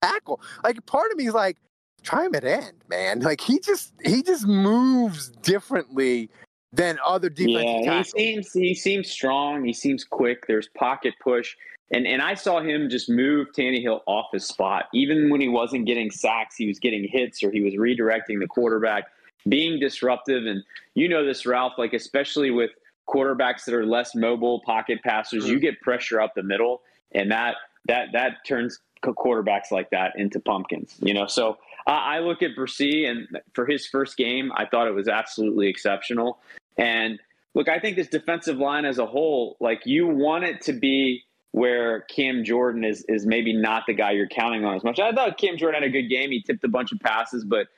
tackle. 0.02 0.40
Like 0.64 0.86
part 0.86 1.12
of 1.12 1.18
me 1.18 1.26
is 1.26 1.34
like, 1.34 1.58
try 2.02 2.24
him 2.24 2.34
at 2.34 2.44
end, 2.44 2.82
man. 2.88 3.20
Like 3.30 3.42
he 3.42 3.60
just 3.60 3.92
he 4.02 4.22
just 4.22 4.46
moves 4.46 5.28
differently 5.42 6.30
than 6.72 6.98
other 7.04 7.28
defensive 7.28 7.84
yeah, 7.84 7.90
tackles. 7.90 8.14
He 8.16 8.22
seems 8.22 8.52
he 8.54 8.74
seems 8.74 9.10
strong. 9.10 9.66
He 9.66 9.74
seems 9.74 10.02
quick. 10.02 10.46
There's 10.46 10.68
pocket 10.68 11.12
push. 11.22 11.56
And 11.92 12.06
and 12.06 12.22
I 12.22 12.34
saw 12.34 12.60
him 12.60 12.88
just 12.88 13.08
move 13.08 13.48
Tannehill 13.56 14.00
off 14.06 14.26
his 14.32 14.46
spot. 14.46 14.86
Even 14.94 15.28
when 15.30 15.40
he 15.40 15.48
wasn't 15.48 15.86
getting 15.86 16.10
sacks, 16.10 16.56
he 16.56 16.66
was 16.66 16.78
getting 16.78 17.06
hits 17.08 17.42
or 17.42 17.50
he 17.50 17.60
was 17.60 17.74
redirecting 17.74 18.38
the 18.38 18.46
quarterback, 18.46 19.04
being 19.48 19.80
disruptive. 19.80 20.46
And 20.46 20.62
you 20.94 21.08
know 21.08 21.24
this, 21.24 21.44
Ralph, 21.46 21.74
like 21.78 21.92
especially 21.92 22.50
with 22.50 22.70
quarterbacks 23.08 23.64
that 23.64 23.74
are 23.74 23.84
less 23.84 24.14
mobile 24.14 24.60
pocket 24.60 25.02
passers, 25.02 25.44
mm-hmm. 25.44 25.54
you 25.54 25.60
get 25.60 25.80
pressure 25.80 26.20
up 26.20 26.34
the 26.34 26.44
middle, 26.44 26.82
and 27.12 27.30
that 27.30 27.56
that 27.86 28.08
that 28.12 28.44
turns 28.46 28.78
quarterbacks 29.02 29.70
like 29.70 29.90
that 29.90 30.12
into 30.16 30.38
pumpkins. 30.38 30.96
You 31.00 31.14
know, 31.14 31.26
so 31.26 31.58
uh, 31.86 31.90
I 31.90 32.20
look 32.20 32.42
at 32.42 32.50
Bresee, 32.56 33.08
and 33.08 33.26
for 33.54 33.66
his 33.66 33.86
first 33.86 34.16
game, 34.16 34.52
I 34.54 34.66
thought 34.66 34.86
it 34.86 34.94
was 34.94 35.08
absolutely 35.08 35.68
exceptional. 35.68 36.38
And 36.76 37.18
look, 37.54 37.68
I 37.68 37.78
think 37.80 37.96
this 37.96 38.08
defensive 38.08 38.58
line 38.58 38.84
as 38.84 38.98
a 38.98 39.06
whole, 39.06 39.56
like 39.60 39.86
you 39.86 40.06
want 40.06 40.44
it 40.44 40.60
to 40.62 40.72
be 40.72 41.24
where 41.52 42.02
Cam 42.02 42.44
Jordan 42.44 42.84
is 42.84 43.04
is 43.08 43.26
maybe 43.26 43.52
not 43.52 43.84
the 43.86 43.94
guy 43.94 44.12
you're 44.12 44.28
counting 44.28 44.64
on 44.64 44.76
as 44.76 44.84
much. 44.84 44.98
I 44.98 45.12
thought 45.12 45.38
Cam 45.38 45.56
Jordan 45.56 45.82
had 45.82 45.88
a 45.88 45.92
good 45.92 46.08
game. 46.08 46.30
He 46.30 46.42
tipped 46.42 46.64
a 46.64 46.68
bunch 46.68 46.92
of 46.92 47.00
passes, 47.00 47.44
but 47.44 47.68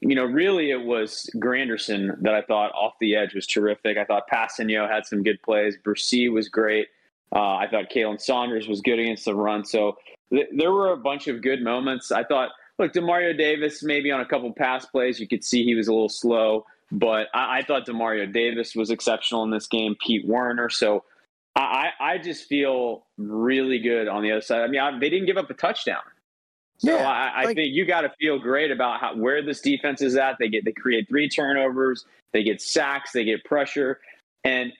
you 0.00 0.14
know, 0.14 0.24
really 0.24 0.70
it 0.70 0.84
was 0.84 1.30
Granderson 1.36 2.20
that 2.22 2.34
I 2.34 2.42
thought 2.42 2.72
off 2.72 2.94
the 3.00 3.16
edge 3.16 3.34
was 3.34 3.46
terrific. 3.46 3.96
I 3.96 4.04
thought 4.04 4.24
Kpassagnon 4.30 4.90
had 4.90 5.06
some 5.06 5.22
good 5.22 5.40
plays. 5.42 5.76
Bresee 5.82 6.30
was 6.30 6.48
great. 6.48 6.88
Uh, 7.34 7.56
I 7.56 7.68
thought 7.70 7.90
Khalen 7.90 8.20
Saunders 8.20 8.68
was 8.68 8.80
good 8.80 8.98
against 8.98 9.24
the 9.24 9.34
run. 9.34 9.64
So 9.64 9.96
th- 10.30 10.48
there 10.54 10.72
were 10.72 10.92
a 10.92 10.96
bunch 10.96 11.26
of 11.26 11.42
good 11.42 11.62
moments. 11.62 12.12
I 12.12 12.22
thought, 12.22 12.50
look, 12.78 12.92
Demario 12.92 13.36
Davis 13.36 13.82
maybe 13.82 14.10
on 14.10 14.20
a 14.20 14.26
couple 14.26 14.52
pass 14.52 14.84
plays 14.86 15.18
you 15.18 15.26
could 15.26 15.42
see 15.42 15.64
he 15.64 15.74
was 15.74 15.88
a 15.88 15.92
little 15.92 16.08
slow, 16.08 16.66
but 16.92 17.28
I, 17.32 17.58
I 17.58 17.62
thought 17.62 17.86
Demario 17.86 18.30
Davis 18.30 18.74
was 18.74 18.90
exceptional 18.90 19.42
in 19.44 19.50
this 19.50 19.66
game. 19.66 19.96
Pete 20.04 20.26
Werner. 20.26 20.68
So 20.68 21.04
I, 21.56 21.90
I 22.00 22.18
just 22.18 22.48
feel 22.48 23.06
really 23.16 23.78
good 23.78 24.08
on 24.08 24.22
the 24.22 24.32
other 24.32 24.40
side. 24.40 24.62
I 24.62 24.66
mean, 24.66 24.80
I, 24.80 24.98
they 24.98 25.08
didn't 25.08 25.26
give 25.26 25.36
up 25.36 25.48
a 25.50 25.54
touchdown. 25.54 26.02
So 26.78 26.96
yeah, 26.96 27.08
I, 27.08 27.42
I 27.42 27.44
like, 27.44 27.56
think 27.56 27.72
you 27.72 27.86
got 27.86 28.00
to 28.00 28.12
feel 28.18 28.38
great 28.38 28.72
about 28.72 29.00
how, 29.00 29.16
where 29.16 29.42
this 29.42 29.60
defense 29.60 30.02
is 30.02 30.16
at. 30.16 30.36
They 30.40 30.48
get 30.48 30.64
they 30.64 30.72
create 30.72 31.08
three 31.08 31.28
turnovers, 31.28 32.04
they 32.32 32.42
get 32.42 32.60
sacks, 32.60 33.12
they 33.12 33.24
get 33.24 33.44
pressure, 33.44 34.00
and 34.42 34.72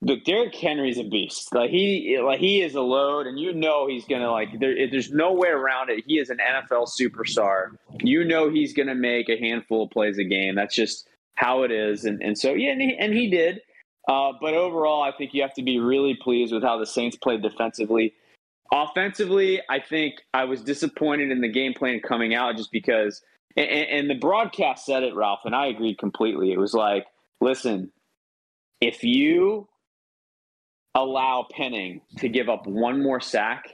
look, 0.00 0.24
Derrick 0.24 0.54
Henry's 0.54 0.98
a 0.98 1.04
beast. 1.04 1.52
Like 1.54 1.70
he 1.70 2.18
like 2.22 2.38
he 2.38 2.62
is 2.62 2.74
a 2.74 2.80
load, 2.80 3.26
and 3.26 3.38
you 3.38 3.52
know 3.52 3.88
he's 3.88 4.04
gonna 4.04 4.30
like 4.30 4.60
there, 4.60 4.88
there's 4.88 5.10
no 5.10 5.32
way 5.32 5.48
around 5.48 5.90
it. 5.90 6.04
He 6.06 6.18
is 6.18 6.30
an 6.30 6.38
NFL 6.38 6.88
superstar. 6.88 7.70
You 8.00 8.24
know 8.24 8.48
he's 8.48 8.72
gonna 8.72 8.94
make 8.94 9.28
a 9.28 9.36
handful 9.36 9.84
of 9.84 9.90
plays 9.90 10.18
a 10.18 10.24
game. 10.24 10.54
That's 10.54 10.74
just 10.74 11.08
how 11.34 11.64
it 11.64 11.72
is, 11.72 12.04
and 12.04 12.22
and 12.22 12.38
so 12.38 12.54
yeah, 12.54 12.70
and 12.70 12.80
he, 12.80 12.96
and 12.96 13.12
he 13.12 13.28
did. 13.28 13.60
Uh, 14.08 14.32
but 14.40 14.54
overall, 14.54 15.02
I 15.02 15.12
think 15.12 15.34
you 15.34 15.42
have 15.42 15.54
to 15.54 15.62
be 15.62 15.78
really 15.78 16.14
pleased 16.14 16.52
with 16.52 16.62
how 16.62 16.78
the 16.78 16.86
Saints 16.86 17.16
played 17.16 17.42
defensively. 17.42 18.14
Offensively, 18.72 19.60
I 19.68 19.80
think 19.80 20.22
I 20.32 20.44
was 20.44 20.62
disappointed 20.62 21.30
in 21.30 21.40
the 21.40 21.48
game 21.48 21.74
plan 21.74 22.00
coming 22.00 22.34
out 22.34 22.56
just 22.56 22.70
because, 22.72 23.22
and, 23.56 23.68
and 23.68 24.10
the 24.10 24.14
broadcast 24.14 24.86
said 24.86 25.02
it, 25.02 25.14
Ralph, 25.14 25.40
and 25.44 25.54
I 25.54 25.66
agreed 25.66 25.98
completely. 25.98 26.52
It 26.52 26.58
was 26.58 26.72
like, 26.72 27.06
listen, 27.40 27.92
if 28.80 29.04
you 29.04 29.68
allow 30.94 31.46
Penning 31.50 32.00
to 32.18 32.28
give 32.28 32.48
up 32.48 32.66
one 32.66 33.02
more 33.02 33.20
sack, 33.20 33.64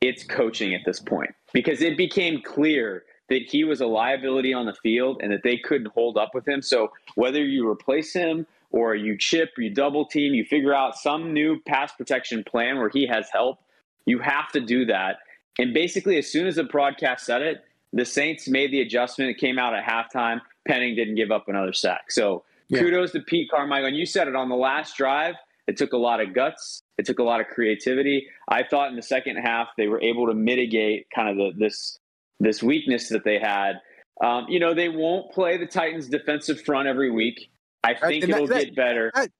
it's 0.00 0.24
coaching 0.24 0.74
at 0.74 0.80
this 0.86 1.00
point 1.00 1.30
because 1.52 1.82
it 1.82 1.96
became 1.96 2.40
clear 2.42 3.04
that 3.28 3.42
he 3.42 3.64
was 3.64 3.80
a 3.80 3.86
liability 3.86 4.52
on 4.52 4.66
the 4.66 4.74
field 4.82 5.20
and 5.22 5.32
that 5.32 5.42
they 5.44 5.56
couldn't 5.56 5.92
hold 5.92 6.16
up 6.16 6.30
with 6.34 6.46
him. 6.48 6.62
So 6.62 6.90
whether 7.14 7.44
you 7.44 7.68
replace 7.68 8.12
him 8.12 8.46
or 8.70 8.94
you 8.94 9.16
chip, 9.18 9.50
you 9.58 9.70
double 9.70 10.06
team, 10.06 10.34
you 10.34 10.44
figure 10.44 10.74
out 10.74 10.96
some 10.96 11.32
new 11.32 11.60
pass 11.66 11.92
protection 11.92 12.44
plan 12.44 12.78
where 12.78 12.88
he 12.88 13.06
has 13.06 13.28
help. 13.32 13.58
You 14.06 14.18
have 14.20 14.50
to 14.52 14.60
do 14.60 14.86
that. 14.86 15.16
And 15.58 15.74
basically, 15.74 16.16
as 16.16 16.26
soon 16.30 16.46
as 16.46 16.56
the 16.56 16.64
broadcast 16.64 17.26
said 17.26 17.42
it, 17.42 17.64
the 17.92 18.04
Saints 18.04 18.48
made 18.48 18.70
the 18.70 18.80
adjustment. 18.80 19.30
It 19.30 19.38
came 19.38 19.58
out 19.58 19.74
at 19.74 19.84
halftime. 19.84 20.40
Penning 20.66 20.94
didn't 20.94 21.16
give 21.16 21.30
up 21.30 21.48
another 21.48 21.72
sack. 21.72 22.10
So 22.10 22.44
yeah. 22.68 22.80
kudos 22.80 23.12
to 23.12 23.20
Pete 23.20 23.50
Carmichael. 23.50 23.88
And 23.88 23.96
you 23.96 24.06
said 24.06 24.28
it 24.28 24.36
on 24.36 24.48
the 24.48 24.56
last 24.56 24.96
drive. 24.96 25.34
It 25.66 25.76
took 25.76 25.92
a 25.92 25.96
lot 25.96 26.20
of 26.20 26.34
guts. 26.34 26.82
It 26.98 27.06
took 27.06 27.18
a 27.18 27.22
lot 27.22 27.40
of 27.40 27.46
creativity. 27.48 28.26
I 28.48 28.62
thought 28.62 28.90
in 28.90 28.96
the 28.96 29.02
second 29.02 29.36
half 29.36 29.68
they 29.76 29.88
were 29.88 30.00
able 30.00 30.26
to 30.26 30.34
mitigate 30.34 31.06
kind 31.14 31.28
of 31.28 31.36
the, 31.36 31.58
this 31.58 31.98
this 32.40 32.62
weakness 32.62 33.08
that 33.10 33.22
they 33.24 33.38
had. 33.38 33.80
Um, 34.22 34.46
you 34.48 34.58
know, 34.60 34.74
they 34.74 34.88
won't 34.88 35.30
play 35.30 35.56
the 35.56 35.66
Titans' 35.66 36.08
defensive 36.08 36.60
front 36.62 36.88
every 36.88 37.10
week. 37.10 37.50
I 37.82 37.94
think 37.94 38.24
it'll 38.24 38.46
that, 38.46 38.64
get 38.64 38.76
better. 38.76 39.10
That, 39.14 39.30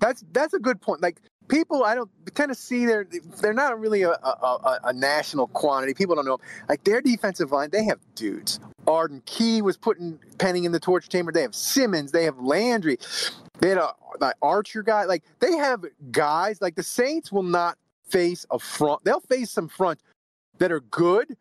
that's 0.00 0.24
that's 0.32 0.54
a 0.54 0.58
good 0.58 0.80
point. 0.80 1.02
Like 1.02 1.20
people, 1.48 1.84
I 1.84 1.94
don't 1.94 2.10
Tennessee. 2.34 2.86
They're 2.86 3.06
they're 3.40 3.52
not 3.52 3.78
really 3.78 4.02
a, 4.02 4.12
a, 4.12 4.80
a, 4.84 4.92
national 4.92 5.48
quantity. 5.48 5.94
People 5.94 6.14
don't 6.14 6.24
know. 6.24 6.38
Like 6.68 6.84
their 6.84 7.00
defensive 7.00 7.52
line, 7.52 7.70
they 7.70 7.84
have 7.84 7.98
dudes. 8.14 8.58
Arden 8.86 9.22
Key 9.26 9.62
was 9.62 9.76
putting 9.76 10.18
Penning 10.38 10.64
in 10.64 10.72
the 10.72 10.80
torch 10.80 11.08
chamber. 11.08 11.32
They 11.32 11.42
have 11.42 11.54
Simmons. 11.54 12.12
They 12.12 12.24
have 12.24 12.38
Landry. 12.38 12.98
They 13.60 13.68
had 13.68 13.78
a 13.78 13.92
like 14.20 14.34
Archer 14.40 14.82
guy. 14.82 15.04
Like 15.04 15.22
they 15.40 15.52
have 15.52 15.84
guys. 16.10 16.62
Like 16.62 16.76
the 16.76 16.82
Saints 16.82 17.30
will 17.30 17.42
not 17.42 17.76
face 18.08 18.46
a 18.50 18.58
front. 18.58 19.04
They'll 19.04 19.20
face 19.20 19.50
some 19.50 19.68
front 19.68 20.00
that 20.58 20.72
are 20.72 20.80
good, 20.80 21.36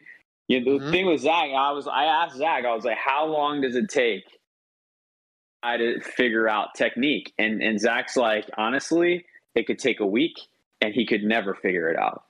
you 0.47 0.59
know, 0.59 0.73
the 0.73 0.79
mm-hmm. 0.79 0.91
thing 0.91 1.05
with 1.05 1.21
Zach, 1.21 1.49
I 1.55 1.71
was, 1.71 1.87
I 1.87 2.05
asked 2.05 2.37
Zach, 2.37 2.65
I 2.65 2.73
was 2.73 2.85
like, 2.85 2.97
how 2.97 3.25
long 3.25 3.61
does 3.61 3.75
it 3.75 3.89
take 3.89 4.23
I 5.61 5.77
to 5.77 6.01
figure 6.01 6.47
out 6.49 6.75
technique? 6.75 7.33
And 7.37 7.61
and 7.61 7.79
Zach's 7.79 8.17
like, 8.17 8.49
honestly, 8.57 9.25
it 9.55 9.67
could 9.67 9.79
take 9.79 9.99
a 9.99 10.05
week, 10.05 10.39
and 10.81 10.93
he 10.93 11.05
could 11.05 11.23
never 11.23 11.53
figure 11.55 11.89
it 11.89 11.97
out. 11.97 12.23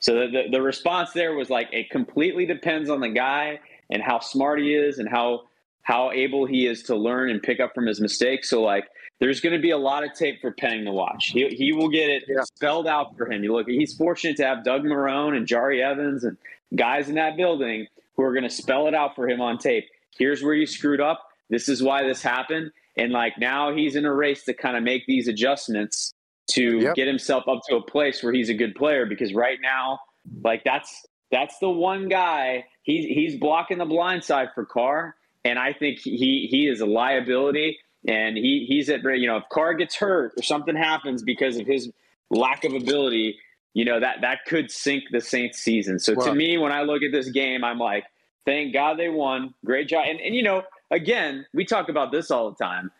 So 0.00 0.14
the, 0.14 0.26
the, 0.28 0.42
the 0.52 0.62
response 0.62 1.10
there 1.12 1.34
was 1.34 1.50
like, 1.50 1.68
it 1.72 1.90
completely 1.90 2.46
depends 2.46 2.88
on 2.88 3.00
the 3.00 3.08
guy 3.08 3.58
and 3.90 4.02
how 4.02 4.20
smart 4.20 4.60
he 4.60 4.74
is 4.74 4.98
and 4.98 5.08
how 5.08 5.42
how 5.82 6.12
able 6.12 6.44
he 6.44 6.66
is 6.66 6.82
to 6.84 6.94
learn 6.94 7.30
and 7.30 7.42
pick 7.42 7.60
up 7.60 7.74
from 7.74 7.86
his 7.86 8.00
mistakes. 8.00 8.50
So 8.50 8.62
like 8.62 8.84
there's 9.20 9.40
going 9.40 9.54
to 9.54 9.60
be 9.60 9.70
a 9.70 9.78
lot 9.78 10.04
of 10.04 10.12
tape 10.14 10.40
for 10.40 10.52
Penning 10.52 10.84
to 10.84 10.92
watch. 10.92 11.28
He, 11.28 11.48
he 11.48 11.72
will 11.72 11.88
get 11.88 12.08
it 12.08 12.24
yeah. 12.28 12.42
spelled 12.42 12.86
out 12.86 13.16
for 13.16 13.30
him. 13.30 13.42
You 13.42 13.52
look, 13.52 13.68
he's 13.68 13.94
fortunate 13.94 14.36
to 14.36 14.46
have 14.46 14.64
Doug 14.64 14.82
Marrone 14.82 15.36
and 15.36 15.46
Jahri 15.46 15.82
Evans 15.82 16.24
and 16.24 16.36
guys 16.74 17.08
in 17.08 17.16
that 17.16 17.36
building 17.36 17.86
who 18.16 18.22
are 18.22 18.32
going 18.32 18.44
to 18.44 18.50
spell 18.50 18.86
it 18.86 18.94
out 18.94 19.14
for 19.14 19.28
him 19.28 19.40
on 19.40 19.58
tape. 19.58 19.88
Here's 20.16 20.42
where 20.42 20.54
you 20.54 20.66
screwed 20.66 21.00
up. 21.00 21.24
This 21.50 21.68
is 21.68 21.82
why 21.82 22.02
this 22.04 22.22
happened. 22.22 22.72
And 22.96 23.12
like 23.12 23.38
now 23.38 23.74
he's 23.74 23.96
in 23.96 24.04
a 24.04 24.12
race 24.12 24.44
to 24.44 24.54
kind 24.54 24.76
of 24.76 24.82
make 24.82 25.06
these 25.06 25.28
adjustments 25.28 26.12
to 26.48 26.78
yep. 26.78 26.94
get 26.94 27.06
himself 27.06 27.46
up 27.46 27.60
to 27.68 27.76
a 27.76 27.82
place 27.82 28.22
where 28.22 28.32
he's 28.32 28.48
a 28.48 28.54
good 28.54 28.74
player 28.74 29.06
because 29.06 29.32
right 29.34 29.58
now, 29.62 30.00
like 30.42 30.64
that's 30.64 31.06
that's 31.30 31.58
the 31.58 31.68
one 31.68 32.08
guy 32.08 32.64
he's 32.82 33.04
he's 33.04 33.38
blocking 33.38 33.78
the 33.78 33.84
blind 33.84 34.24
side 34.24 34.48
for 34.54 34.64
Carr, 34.64 35.14
and 35.44 35.58
I 35.58 35.72
think 35.72 35.98
he 36.00 36.48
he 36.50 36.66
is 36.66 36.80
a 36.80 36.86
liability, 36.86 37.78
and 38.08 38.36
he 38.36 38.64
he's 38.68 38.88
at 38.88 39.02
you 39.04 39.28
know 39.28 39.36
if 39.36 39.44
Carr 39.52 39.74
gets 39.74 39.94
hurt 39.94 40.32
or 40.36 40.42
something 40.42 40.74
happens 40.74 41.22
because 41.22 41.56
of 41.56 41.66
his 41.66 41.90
lack 42.30 42.64
of 42.64 42.72
ability, 42.72 43.38
you 43.74 43.84
know 43.84 44.00
that 44.00 44.22
that 44.22 44.44
could 44.46 44.70
sink 44.70 45.04
the 45.12 45.20
Saints 45.20 45.58
season. 45.58 46.00
So 46.00 46.14
to 46.16 46.34
me, 46.34 46.58
when 46.58 46.72
I 46.72 46.82
look 46.82 47.02
at 47.02 47.12
this 47.12 47.30
game, 47.30 47.62
I'm 47.62 47.78
like, 47.78 48.04
thank 48.44 48.72
God 48.72 48.98
they 48.98 49.08
won, 49.08 49.54
great 49.64 49.88
job, 49.88 50.06
and 50.08 50.20
and 50.20 50.34
you 50.34 50.42
know 50.42 50.62
again 50.90 51.46
we 51.54 51.64
talk 51.64 51.88
about 51.88 52.10
this 52.10 52.30
all 52.30 52.50
the 52.50 52.56
time 52.56 52.90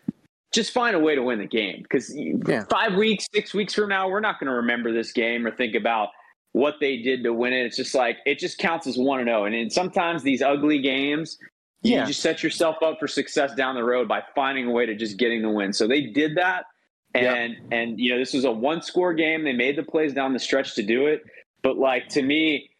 just 0.53 0.73
find 0.73 0.97
a 0.97 0.99
way 0.99 1.15
to 1.15 1.23
win 1.23 1.39
the 1.39 1.47
game 1.47 1.83
because 1.83 2.15
yeah. 2.15 2.65
five 2.71 2.95
weeks, 2.95 3.27
six 3.35 3.53
weeks 3.53 3.75
from 3.75 3.89
now, 3.89 4.09
we're 4.09 4.21
not 4.21 4.41
going 4.41 4.49
to 4.49 4.55
remember 4.55 4.93
this 4.93 5.13
game 5.13 5.47
or 5.47 5.51
think 5.51 5.75
about 5.75 6.09
what 6.53 6.77
they 6.81 6.97
did 7.03 7.23
to 7.25 7.33
win 7.33 7.53
it. 7.53 7.67
It's 7.67 7.77
just 7.77 7.95
like 7.95 8.19
it 8.25 8.39
just 8.39 8.59
counts 8.59 8.87
as 8.87 8.97
one 8.97 9.21
and 9.21 9.29
zero. 9.29 9.43
Oh. 9.43 9.45
And 9.45 9.73
sometimes 9.73 10.23
these 10.23 10.41
ugly 10.41 10.81
games, 10.81 11.39
yeah. 11.83 12.01
you 12.01 12.07
just 12.07 12.21
set 12.21 12.43
yourself 12.43 12.77
up 12.83 12.99
for 12.99 13.07
success 13.07 13.55
down 13.55 13.75
the 13.75 13.85
road 13.85 14.09
by 14.09 14.23
finding 14.35 14.67
a 14.67 14.71
way 14.71 14.87
to 14.87 14.95
just 14.95 15.19
getting 15.19 15.43
the 15.43 15.51
win. 15.51 15.73
So 15.73 15.87
they 15.87 16.03
did 16.03 16.37
that, 16.37 16.65
and 17.15 17.53
yep. 17.53 17.63
and 17.71 18.01
you 18.01 18.11
know 18.11 18.19
this 18.19 18.33
was 18.33 18.45
a 18.45 18.53
one 18.53 18.83
score 18.83 19.15
game. 19.15 19.45
They 19.45 19.53
made 19.53 19.77
the 19.77 19.83
plays 19.83 20.13
down 20.13 20.33
the 20.33 20.39
stretch 20.39 20.75
to 20.75 20.83
do 20.83 21.07
it, 21.07 21.23
but 21.63 21.79
like 21.79 22.09
to 22.11 22.23
me, 22.23 22.71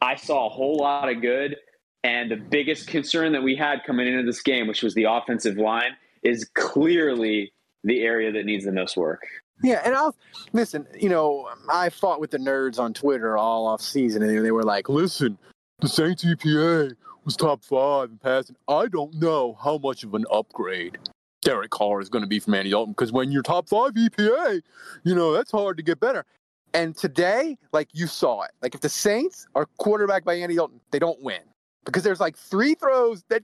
I 0.00 0.16
saw 0.16 0.46
a 0.46 0.50
whole 0.50 0.78
lot 0.78 1.08
of 1.08 1.20
good. 1.20 1.56
And 2.04 2.30
the 2.30 2.36
biggest 2.36 2.86
concern 2.86 3.32
that 3.32 3.42
we 3.42 3.56
had 3.56 3.80
coming 3.84 4.06
into 4.06 4.22
this 4.22 4.40
game, 4.40 4.68
which 4.68 4.80
was 4.80 4.94
the 4.94 5.04
offensive 5.04 5.56
line, 5.56 5.90
is 6.22 6.48
clearly 6.54 7.52
the 7.82 8.02
area 8.02 8.30
that 8.30 8.44
needs 8.44 8.64
the 8.64 8.70
most 8.70 8.96
work. 8.96 9.22
Yeah, 9.62 9.82
and 9.84 9.94
I'll 9.94 10.14
listen. 10.52 10.86
You 10.96 11.08
know, 11.08 11.48
I 11.68 11.88
fought 11.88 12.20
with 12.20 12.30
the 12.30 12.38
nerds 12.38 12.78
on 12.78 12.94
Twitter 12.94 13.36
all 13.36 13.66
off 13.66 13.80
season, 13.80 14.22
and 14.22 14.44
they 14.44 14.50
were 14.52 14.62
like, 14.62 14.88
"Listen, 14.88 15.38
the 15.80 15.88
Saints 15.88 16.24
EPA 16.24 16.94
was 17.26 17.36
top 17.36 17.62
five 17.62 18.10
in 18.10 18.18
passing. 18.18 18.56
I 18.68 18.86
don't 18.86 19.12
know 19.14 19.58
how 19.62 19.76
much 19.76 20.04
of 20.04 20.14
an 20.14 20.24
upgrade 20.32 20.96
Derek 21.42 21.70
Carr 21.70 22.00
is 22.00 22.08
going 22.08 22.22
to 22.22 22.28
be 22.28 22.38
from 22.38 22.54
Andy 22.54 22.70
Dalton 22.70 22.92
because 22.92 23.12
when 23.12 23.30
you're 23.30 23.42
top 23.42 23.68
five 23.68 23.92
EPA, 23.92 24.62
you 25.04 25.14
know 25.14 25.32
that's 25.32 25.50
hard 25.50 25.76
to 25.76 25.82
get 25.82 26.00
better." 26.00 26.24
And 26.72 26.96
today, 26.96 27.58
like 27.72 27.88
you 27.92 28.06
saw 28.06 28.42
it, 28.42 28.52
like 28.62 28.74
if 28.74 28.80
the 28.80 28.88
Saints 28.88 29.46
are 29.54 29.66
quarterbacked 29.78 30.24
by 30.24 30.34
Andy 30.34 30.56
Dalton, 30.56 30.80
they 30.90 30.98
don't 30.98 31.20
win 31.22 31.40
because 31.84 32.02
there's 32.02 32.20
like 32.20 32.36
three 32.36 32.74
throws 32.74 33.24
that 33.28 33.42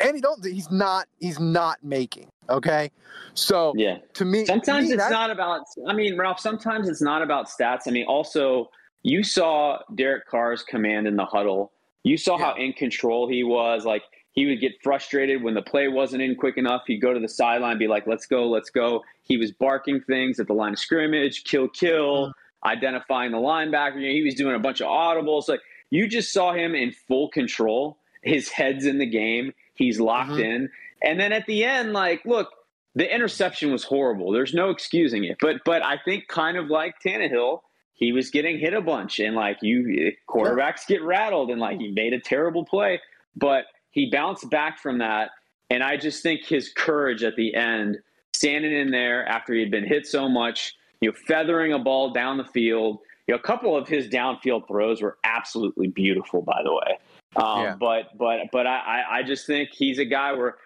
Andy 0.00 0.20
Dalton, 0.20 0.52
he's 0.52 0.70
not 0.70 1.06
he's 1.18 1.40
not 1.40 1.82
making. 1.82 2.28
Okay, 2.48 2.90
so 3.34 3.72
yeah, 3.76 3.98
to 4.14 4.24
me, 4.24 4.46
sometimes 4.46 4.88
to 4.88 4.96
me, 4.96 5.02
it's 5.02 5.10
not 5.10 5.30
about. 5.30 5.62
I 5.86 5.92
mean, 5.92 6.16
Ralph, 6.16 6.40
sometimes 6.40 6.88
it's 6.88 7.02
not 7.02 7.22
about 7.22 7.48
stats. 7.48 7.82
I 7.86 7.90
mean, 7.90 8.06
also 8.06 8.70
you 9.02 9.24
saw 9.24 9.78
Derek 9.94 10.26
Carr's 10.28 10.62
command 10.62 11.06
in 11.06 11.16
the 11.16 11.24
huddle. 11.24 11.72
You 12.02 12.16
saw 12.16 12.38
yeah. 12.38 12.46
how 12.46 12.54
in 12.56 12.72
control 12.72 13.28
he 13.28 13.44
was. 13.44 13.84
Like 13.84 14.02
he 14.32 14.46
would 14.46 14.60
get 14.60 14.72
frustrated 14.82 15.42
when 15.42 15.54
the 15.54 15.62
play 15.62 15.88
wasn't 15.88 16.22
in 16.22 16.34
quick 16.34 16.56
enough. 16.56 16.82
He'd 16.86 16.98
go 16.98 17.12
to 17.12 17.20
the 17.20 17.28
sideline, 17.28 17.78
be 17.78 17.88
like, 17.88 18.06
"Let's 18.06 18.26
go, 18.26 18.48
let's 18.48 18.70
go." 18.70 19.02
He 19.22 19.36
was 19.36 19.52
barking 19.52 20.00
things 20.00 20.40
at 20.40 20.46
the 20.46 20.54
line 20.54 20.72
of 20.72 20.78
scrimmage, 20.78 21.44
kill, 21.44 21.68
kill, 21.68 22.28
mm-hmm. 22.28 22.68
identifying 22.68 23.32
the 23.32 23.38
linebacker. 23.38 23.96
You 23.96 24.08
know, 24.08 24.12
he 24.12 24.22
was 24.24 24.34
doing 24.34 24.54
a 24.54 24.58
bunch 24.58 24.80
of 24.80 24.88
audibles. 24.88 25.48
Like 25.48 25.60
you 25.90 26.08
just 26.08 26.32
saw 26.32 26.52
him 26.52 26.74
in 26.74 26.92
full 26.92 27.28
control. 27.28 27.98
His 28.22 28.48
head's 28.48 28.86
in 28.86 28.98
the 28.98 29.06
game 29.06 29.52
He's 29.74 30.00
locked 30.00 30.30
mm-hmm. 30.30 30.40
in. 30.40 30.70
And 31.02 31.18
then 31.18 31.32
at 31.32 31.46
the 31.46 31.64
end, 31.64 31.92
like, 31.92 32.24
look, 32.24 32.48
the 32.94 33.12
interception 33.12 33.72
was 33.72 33.84
horrible. 33.84 34.32
There's 34.32 34.54
no 34.54 34.70
excusing 34.70 35.24
it. 35.24 35.38
But 35.40 35.56
but 35.64 35.84
I 35.84 35.98
think 36.04 36.28
kind 36.28 36.56
of 36.56 36.68
like 36.68 36.96
Tannehill, 37.04 37.60
he 38.02 38.10
was 38.10 38.30
getting 38.30 38.58
hit 38.58 38.74
a 38.74 38.80
bunch, 38.80 39.20
and 39.20 39.36
like 39.36 39.58
you 39.62 40.12
quarterbacks 40.28 40.88
get 40.88 41.04
rattled, 41.04 41.50
and 41.50 41.60
like 41.60 41.78
he 41.78 41.92
made 41.92 42.12
a 42.12 42.18
terrible 42.18 42.64
play, 42.64 43.00
but 43.36 43.66
he 43.92 44.10
bounced 44.10 44.50
back 44.50 44.80
from 44.80 44.98
that. 44.98 45.30
And 45.70 45.84
I 45.84 45.96
just 45.96 46.20
think 46.20 46.44
his 46.44 46.68
courage 46.68 47.22
at 47.22 47.36
the 47.36 47.54
end, 47.54 47.98
standing 48.32 48.72
in 48.72 48.90
there 48.90 49.24
after 49.28 49.54
he 49.54 49.60
had 49.60 49.70
been 49.70 49.86
hit 49.86 50.04
so 50.08 50.28
much, 50.28 50.74
you 51.00 51.10
know, 51.10 51.16
feathering 51.28 51.74
a 51.74 51.78
ball 51.78 52.12
down 52.12 52.38
the 52.38 52.44
field. 52.44 52.98
You 53.28 53.34
know, 53.34 53.38
a 53.38 53.42
couple 53.42 53.76
of 53.76 53.86
his 53.86 54.08
downfield 54.08 54.66
throws 54.66 55.00
were 55.00 55.18
absolutely 55.22 55.86
beautiful, 55.86 56.42
by 56.42 56.60
the 56.64 56.72
way. 56.72 56.98
Um, 57.36 57.62
yeah. 57.62 57.76
But 57.78 58.18
but 58.18 58.38
but 58.50 58.66
I 58.66 59.04
I 59.08 59.22
just 59.22 59.46
think 59.46 59.70
he's 59.72 60.00
a 60.00 60.04
guy 60.04 60.32
where 60.32 60.56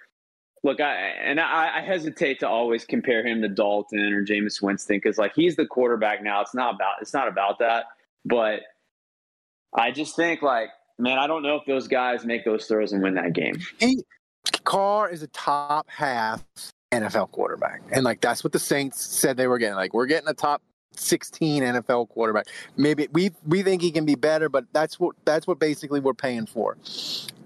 look 0.64 0.80
I 0.80 0.94
and 0.94 1.40
I, 1.40 1.78
I 1.78 1.80
hesitate 1.80 2.40
to 2.40 2.48
always 2.48 2.84
compare 2.84 3.26
him 3.26 3.42
to 3.42 3.48
Dalton 3.48 4.12
or 4.12 4.24
Jameis 4.24 4.60
Winston 4.60 4.96
because 4.96 5.18
like 5.18 5.34
he's 5.34 5.56
the 5.56 5.66
quarterback 5.66 6.22
now. 6.22 6.40
It's 6.40 6.54
not 6.54 6.74
about 6.74 6.94
it's 7.00 7.14
not 7.14 7.28
about 7.28 7.58
that. 7.60 7.84
But 8.24 8.60
I 9.74 9.90
just 9.90 10.16
think 10.16 10.42
like 10.42 10.70
man, 10.98 11.18
I 11.18 11.26
don't 11.26 11.42
know 11.42 11.56
if 11.56 11.66
those 11.66 11.88
guys 11.88 12.24
make 12.24 12.44
those 12.44 12.66
throws 12.66 12.92
and 12.92 13.02
win 13.02 13.14
that 13.14 13.32
game. 13.32 13.60
He, 13.78 14.02
Carr 14.64 15.10
is 15.10 15.22
a 15.22 15.28
top 15.28 15.88
half 15.90 16.44
NFL 16.92 17.30
quarterback, 17.30 17.82
and 17.92 18.04
like 18.04 18.20
that's 18.20 18.42
what 18.42 18.52
the 18.52 18.58
Saints 18.58 19.00
said 19.00 19.36
they 19.36 19.46
were 19.46 19.58
getting. 19.58 19.76
Like 19.76 19.94
we're 19.94 20.06
getting 20.06 20.28
a 20.28 20.34
top 20.34 20.62
16 20.98 21.62
NFL 21.62 22.08
quarterback. 22.08 22.46
Maybe 22.76 23.08
we 23.12 23.30
we 23.46 23.62
think 23.62 23.82
he 23.82 23.90
can 23.90 24.04
be 24.04 24.14
better, 24.14 24.48
but 24.48 24.64
that's 24.72 24.98
what 24.98 25.16
that's 25.24 25.46
what 25.46 25.58
basically 25.58 26.00
we're 26.00 26.14
paying 26.14 26.46
for. 26.46 26.76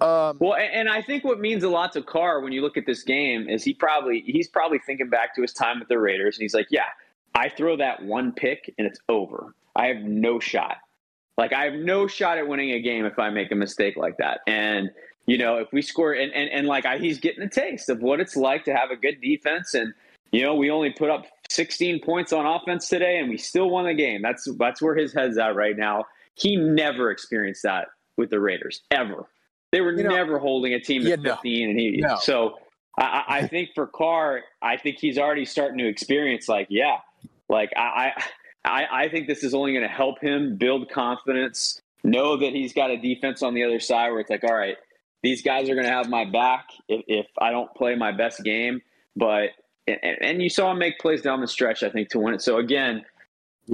Um, 0.00 0.38
well, 0.40 0.54
and 0.54 0.88
I 0.88 1.02
think 1.02 1.24
what 1.24 1.40
means 1.40 1.62
a 1.62 1.68
lot 1.68 1.92
to 1.92 2.02
Carr 2.02 2.40
when 2.40 2.52
you 2.52 2.62
look 2.62 2.76
at 2.76 2.86
this 2.86 3.02
game 3.02 3.48
is 3.48 3.62
he 3.62 3.74
probably 3.74 4.22
he's 4.26 4.48
probably 4.48 4.78
thinking 4.78 5.08
back 5.08 5.34
to 5.34 5.42
his 5.42 5.52
time 5.52 5.78
with 5.78 5.88
the 5.88 5.98
Raiders, 5.98 6.36
and 6.36 6.42
he's 6.42 6.54
like, 6.54 6.68
yeah, 6.70 6.86
I 7.34 7.48
throw 7.48 7.76
that 7.76 8.02
one 8.02 8.32
pick 8.32 8.72
and 8.78 8.86
it's 8.86 9.00
over. 9.08 9.54
I 9.76 9.86
have 9.86 10.02
no 10.02 10.40
shot. 10.40 10.78
Like 11.36 11.52
I 11.52 11.64
have 11.64 11.74
no 11.74 12.06
shot 12.06 12.38
at 12.38 12.46
winning 12.46 12.72
a 12.72 12.80
game 12.80 13.04
if 13.04 13.18
I 13.18 13.30
make 13.30 13.50
a 13.52 13.54
mistake 13.54 13.96
like 13.96 14.18
that. 14.18 14.40
And 14.46 14.90
you 15.26 15.38
know, 15.38 15.56
if 15.56 15.72
we 15.72 15.82
score 15.82 16.12
and 16.12 16.32
and, 16.32 16.50
and 16.50 16.66
like 16.66 16.86
I, 16.86 16.98
he's 16.98 17.18
getting 17.18 17.42
a 17.42 17.48
taste 17.48 17.88
of 17.88 18.00
what 18.02 18.20
it's 18.20 18.36
like 18.36 18.64
to 18.64 18.74
have 18.74 18.90
a 18.90 18.96
good 18.96 19.20
defense 19.20 19.74
and 19.74 19.94
you 20.32 20.42
know, 20.42 20.54
we 20.54 20.70
only 20.70 20.90
put 20.90 21.10
up 21.10 21.26
16 21.50 22.00
points 22.00 22.32
on 22.32 22.46
offense 22.46 22.88
today 22.88 23.18
and 23.18 23.28
we 23.28 23.36
still 23.36 23.70
won 23.70 23.84
the 23.86 23.94
game. 23.94 24.22
That's 24.22 24.48
that's 24.58 24.80
where 24.80 24.94
his 24.94 25.12
head's 25.12 25.38
at 25.38 25.54
right 25.54 25.76
now. 25.76 26.06
He 26.34 26.56
never 26.56 27.10
experienced 27.10 27.64
that 27.64 27.88
with 28.16 28.30
the 28.30 28.40
Raiders 28.40 28.82
ever. 28.90 29.26
They 29.72 29.80
were 29.80 29.92
you 29.92 30.04
know, 30.04 30.10
never 30.10 30.38
holding 30.38 30.74
a 30.74 30.80
team 30.80 31.06
at 31.06 31.20
15 31.20 31.22
no, 31.22 31.70
and 31.70 31.78
he 31.78 31.96
no. 31.98 32.16
so 32.20 32.58
I, 32.98 33.24
I, 33.28 33.46
think 33.48 33.70
for 33.74 33.86
Carr, 33.86 34.42
I 34.62 34.76
think 34.76 34.98
he's 34.98 35.18
already 35.18 35.44
starting 35.44 35.78
to 35.78 35.86
experience 35.86 36.48
like, 36.48 36.68
yeah, 36.70 36.98
like 37.48 37.70
I 37.76 38.12
I, 38.64 38.86
I 38.90 39.08
think 39.08 39.26
this 39.26 39.42
is 39.42 39.54
only 39.54 39.72
going 39.72 39.86
to 39.86 39.92
help 39.92 40.20
him 40.20 40.56
build 40.56 40.90
confidence, 40.90 41.80
know 42.04 42.36
that 42.36 42.52
he's 42.52 42.72
got 42.72 42.90
a 42.90 42.96
defense 42.96 43.42
on 43.42 43.54
the 43.54 43.64
other 43.64 43.80
side 43.80 44.10
where 44.10 44.20
it's 44.20 44.30
like, 44.30 44.44
all 44.44 44.54
right, 44.54 44.76
these 45.22 45.42
guys 45.42 45.68
are 45.68 45.74
going 45.74 45.86
to 45.86 45.92
have 45.92 46.08
my 46.08 46.24
back 46.24 46.68
if, 46.88 47.02
if 47.06 47.26
I 47.38 47.50
don't 47.50 47.72
play 47.74 47.94
my 47.94 48.12
best 48.12 48.42
game. 48.44 48.82
But 49.16 49.50
and, 50.02 50.16
and 50.20 50.42
you 50.42 50.48
saw 50.48 50.70
him 50.72 50.78
make 50.78 50.98
plays 50.98 51.22
down 51.22 51.40
the 51.40 51.46
stretch, 51.46 51.82
I 51.82 51.90
think, 51.90 52.08
to 52.10 52.18
win 52.18 52.34
it. 52.34 52.42
So 52.42 52.58
again, 52.58 53.04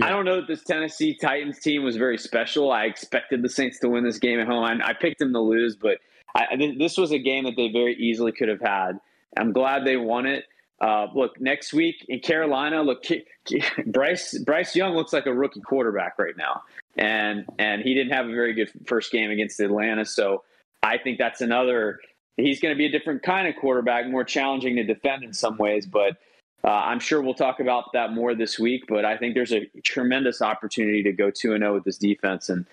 I 0.03 0.11
don't 0.11 0.25
know 0.25 0.37
that 0.37 0.47
this 0.47 0.63
Tennessee 0.63 1.15
Titans 1.15 1.59
team 1.61 1.83
was 1.83 1.97
very 1.97 2.19
special. 2.19 2.71
I 2.71 2.85
expected 2.85 3.43
the 3.43 3.49
Saints 3.49 3.79
to 3.81 3.89
win 3.89 4.05
this 4.05 4.19
game 4.19 4.39
at 4.39 4.47
home. 4.47 4.65
I, 4.65 4.89
I 4.89 4.93
picked 4.93 5.19
them 5.19 5.33
to 5.33 5.41
lose, 5.41 5.77
but 5.77 5.99
I, 6.35 6.75
this 6.79 6.99
was 6.99 7.13
a 7.13 7.19
game 7.19 7.45
that 7.45 7.55
they 7.57 7.71
very 7.71 7.95
easily 7.95 8.33
could 8.33 8.49
have 8.49 8.61
had. 8.61 8.99
I'm 9.37 9.53
glad 9.53 9.85
they 9.85 9.97
won 9.97 10.27
it. 10.27 10.45
Uh, 10.81 11.07
look, 11.15 11.41
next 11.41 11.73
week 11.73 12.05
in 12.09 12.21
Carolina, 12.21 12.83
look, 12.83 13.03
Bryce 13.87 14.39
Bryce 14.39 14.77
Young 14.77 14.95
looks 14.95 15.13
like 15.13 15.25
a 15.25 15.33
rookie 15.33 15.61
quarterback 15.61 16.19
right 16.19 16.37
now, 16.37 16.63
and 16.97 17.47
and 17.59 17.81
he 17.81 17.95
didn't 17.95 18.13
have 18.13 18.27
a 18.27 18.33
very 18.33 18.53
good 18.53 18.71
first 18.87 19.11
game 19.11 19.31
against 19.31 19.59
Atlanta. 19.61 20.05
So 20.05 20.45
I 20.83 20.99
think 20.99 21.19
that's 21.19 21.41
another. 21.41 22.01
He's 22.37 22.61
going 22.61 22.75
to 22.75 22.79
be 22.79 22.87
a 22.87 22.91
different 22.91 23.23
kind 23.23 23.49
of 23.49 23.57
quarterback, 23.57 24.09
more 24.09 24.25
challenging 24.25 24.77
to 24.77 24.85
defend 24.85 25.25
in 25.25 25.33
some 25.33 25.57
ways, 25.57 25.87
but. 25.87 26.17
Uh, 26.65 26.71
I'm 26.71 26.99
sure 26.99 27.23
we'll 27.23 27.35
talk 27.35 27.61
about 27.61 27.93
that 27.93 28.13
more 28.13 28.35
this 28.35 28.59
week, 28.59 28.87
but 28.89 29.05
I 29.05 29.17
think 29.17 29.35
there's 29.35 29.53
a 29.53 29.71
tremendous 29.85 30.43
opportunity 30.43 31.01
to 31.05 31.13
go 31.13 31.31
2 31.31 31.53
and 31.53 31.63
0 31.63 31.75
with 31.75 31.85
this 31.85 31.97
defense. 31.97 32.49
And 32.49 32.67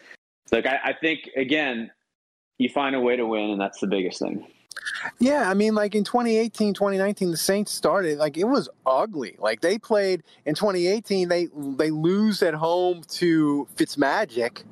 like 0.52 0.66
I, 0.66 0.80
I 0.86 0.94
think, 0.94 1.30
again, 1.36 1.92
you 2.58 2.70
find 2.70 2.96
a 2.96 3.00
way 3.00 3.16
to 3.16 3.28
win, 3.28 3.52
and 3.52 3.62
that's 3.62 3.80
the 3.80 3.88
biggest 3.88 4.20
thing. 4.20 4.48
Yeah, 5.20 5.50
I 5.50 5.54
mean, 5.54 5.76
like 5.76 5.96
in 5.96 6.04
2018, 6.04 6.74
2019, 6.74 7.32
the 7.32 7.38
Saints 7.38 7.72
started 7.72 8.18
like 8.18 8.38
it 8.38 8.46
was 8.46 8.70
ugly. 8.86 9.36
Like 9.40 9.62
they 9.62 9.78
played 9.78 10.24
in 10.46 10.56
2018, 10.56 11.30
they 11.30 11.48
they 11.78 11.90
lose 11.90 12.42
at 12.44 12.54
home 12.54 13.04
to 13.10 13.68
Fitzmagic, 13.76 14.64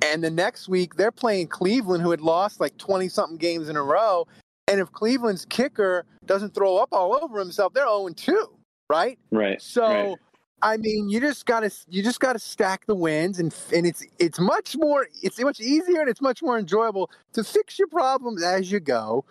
and 0.00 0.22
the 0.22 0.30
next 0.30 0.68
week 0.68 0.96
they're 0.96 1.12
playing 1.12 1.48
Cleveland, 1.48 2.02
who 2.02 2.10
had 2.10 2.20
lost 2.20 2.60
like 2.60 2.76
20 2.78 3.08
something 3.08 3.36
games 3.36 3.68
in 3.68 3.76
a 3.76 3.82
row. 3.82 4.26
And 4.68 4.80
if 4.80 4.90
Cleveland's 4.92 5.44
kicker 5.44 6.06
doesn't 6.24 6.54
throw 6.54 6.76
up 6.76 6.88
all 6.92 7.18
over 7.22 7.38
himself, 7.38 7.74
they're 7.74 7.84
0 7.84 8.08
2, 8.14 8.48
right? 8.88 9.18
Right. 9.30 9.60
So. 9.60 9.86
Right. 9.86 10.16
I 10.64 10.76
mean, 10.76 11.08
you 11.08 11.18
just 11.18 11.44
gotta 11.44 11.72
you 11.88 12.04
just 12.04 12.20
gotta 12.20 12.38
stack 12.38 12.86
the 12.86 12.94
wins, 12.94 13.40
and 13.40 13.52
and 13.74 13.84
it's 13.84 14.06
it's 14.20 14.38
much 14.38 14.76
more 14.76 15.08
it's 15.20 15.40
much 15.40 15.58
easier 15.58 16.00
and 16.02 16.08
it's 16.08 16.20
much 16.20 16.40
more 16.40 16.56
enjoyable 16.56 17.10
to 17.32 17.42
fix 17.42 17.80
your 17.80 17.88
problems 17.88 18.44
as 18.44 18.70
you 18.70 18.78
go. 18.78 19.24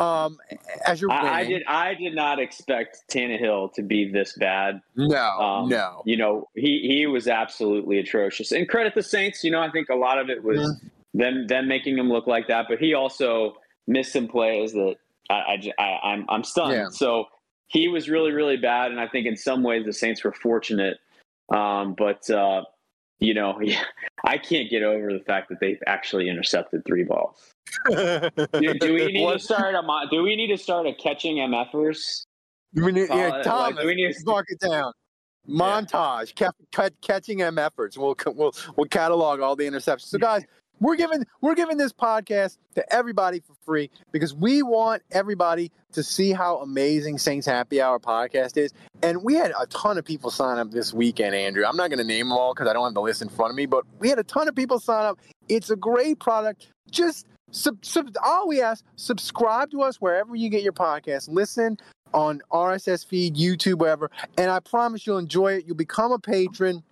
Um, 0.00 0.38
as 0.86 1.00
you're 1.00 1.10
winning. 1.10 1.26
I, 1.26 1.40
I 1.40 1.44
did 1.44 1.62
I 1.66 1.94
did 1.94 2.14
not 2.14 2.38
expect 2.38 3.02
Tannehill 3.10 3.72
to 3.74 3.82
be 3.82 4.10
this 4.10 4.36
bad. 4.38 4.80
No, 4.96 5.38
um, 5.38 5.68
no. 5.68 6.02
You 6.06 6.16
know, 6.16 6.48
he 6.54 6.86
he 6.86 7.06
was 7.06 7.28
absolutely 7.28 7.98
atrocious. 7.98 8.52
And 8.52 8.68
credit 8.68 8.94
the 8.94 9.02
Saints. 9.02 9.44
You 9.44 9.50
know, 9.50 9.60
I 9.60 9.70
think 9.70 9.88
a 9.90 9.94
lot 9.94 10.18
of 10.18 10.30
it 10.30 10.42
was 10.42 10.58
mm-hmm. 10.58 11.18
them 11.18 11.46
them 11.46 11.68
making 11.68 11.98
him 11.98 12.08
look 12.08 12.26
like 12.26 12.48
that, 12.48 12.66
but 12.68 12.78
he 12.78 12.94
also 12.94 13.56
missed 13.86 14.12
some 14.12 14.28
plays 14.28 14.72
that 14.72 14.96
I, 15.28 15.34
I, 15.34 15.72
I 15.78 16.12
am 16.14 16.20
I'm, 16.20 16.26
I'm 16.28 16.44
stunned. 16.44 16.72
Yeah. 16.72 16.88
So 16.90 17.26
he 17.70 17.88
was 17.88 18.10
really, 18.10 18.32
really 18.32 18.56
bad. 18.56 18.90
And 18.90 19.00
I 19.00 19.06
think 19.06 19.26
in 19.26 19.36
some 19.36 19.62
ways 19.62 19.86
the 19.86 19.92
Saints 19.92 20.24
were 20.24 20.32
fortunate. 20.32 20.98
Um, 21.54 21.94
but, 21.96 22.28
uh, 22.28 22.64
you 23.20 23.32
know, 23.32 23.60
I 24.24 24.38
can't 24.38 24.68
get 24.68 24.82
over 24.82 25.12
the 25.12 25.20
fact 25.20 25.48
that 25.50 25.60
they've 25.60 25.82
actually 25.86 26.28
intercepted 26.28 26.84
three 26.84 27.04
balls. 27.04 27.36
Do, 27.88 28.74
do, 28.74 28.94
we 28.94 29.12
need 29.12 29.32
to 29.32 29.38
start 29.38 29.74
a 29.74 29.82
do 30.10 30.22
we 30.22 30.36
need 30.36 30.48
to 30.48 30.58
start 30.58 30.86
a 30.86 30.94
catching 30.94 31.36
MFers? 31.36 32.24
We 32.74 32.92
need, 32.92 33.08
yeah, 33.08 33.42
Thomas, 33.42 33.76
like, 33.76 33.84
we 33.84 33.94
need 33.94 34.12
to 34.12 34.20
mark 34.24 34.46
it 34.48 34.60
down. 34.60 34.92
Montage, 35.48 36.38
yeah. 36.38 36.88
catching 37.00 37.38
MFers. 37.38 37.96
We'll 37.96 38.14
we'll 38.34 38.52
we'll 38.76 38.86
catalog 38.86 39.40
all 39.40 39.56
the 39.56 39.64
interceptions. 39.64 40.02
So, 40.02 40.18
guys, 40.18 40.44
we're 40.80 40.96
giving 40.96 41.24
we're 41.40 41.54
giving 41.54 41.76
this 41.76 41.92
podcast 41.92 42.58
to 42.74 42.92
everybody 42.92 43.40
for 43.40 43.54
free 43.64 43.90
because 44.12 44.34
we 44.34 44.62
want 44.62 45.02
everybody 45.10 45.70
to 45.92 46.02
see 46.02 46.32
how 46.32 46.58
amazing 46.58 47.18
Saints 47.18 47.46
Happy 47.46 47.80
Hour 47.80 47.98
podcast 47.98 48.56
is. 48.56 48.72
And 49.02 49.22
we 49.22 49.34
had 49.34 49.52
a 49.58 49.66
ton 49.66 49.98
of 49.98 50.04
people 50.04 50.30
sign 50.30 50.58
up 50.58 50.70
this 50.70 50.94
weekend, 50.94 51.34
Andrew. 51.34 51.64
I'm 51.64 51.76
not 51.76 51.90
going 51.90 51.98
to 51.98 52.04
name 52.04 52.28
them 52.28 52.38
all 52.38 52.54
because 52.54 52.68
I 52.68 52.72
don't 52.72 52.84
have 52.84 52.94
the 52.94 53.02
list 53.02 53.22
in 53.22 53.28
front 53.28 53.50
of 53.50 53.56
me, 53.56 53.66
but 53.66 53.84
we 53.98 54.08
had 54.08 54.18
a 54.18 54.24
ton 54.24 54.48
of 54.48 54.54
people 54.54 54.78
sign 54.80 55.04
up. 55.04 55.18
It's 55.48 55.70
a 55.70 55.76
great 55.76 56.18
product. 56.18 56.68
Just 56.90 57.26
sub, 57.50 57.84
sub, 57.84 58.14
all 58.22 58.48
we 58.48 58.60
ask, 58.60 58.84
subscribe 58.96 59.70
to 59.70 59.82
us 59.82 59.96
wherever 59.96 60.34
you 60.34 60.48
get 60.48 60.62
your 60.62 60.72
podcast. 60.72 61.28
Listen 61.30 61.78
on 62.12 62.42
RSS 62.50 63.06
feed, 63.06 63.36
YouTube, 63.36 63.78
wherever, 63.78 64.10
and 64.36 64.50
I 64.50 64.60
promise 64.60 65.06
you'll 65.06 65.18
enjoy 65.18 65.54
it. 65.54 65.64
You'll 65.66 65.76
become 65.76 66.12
a 66.12 66.18
patron, 66.18 66.82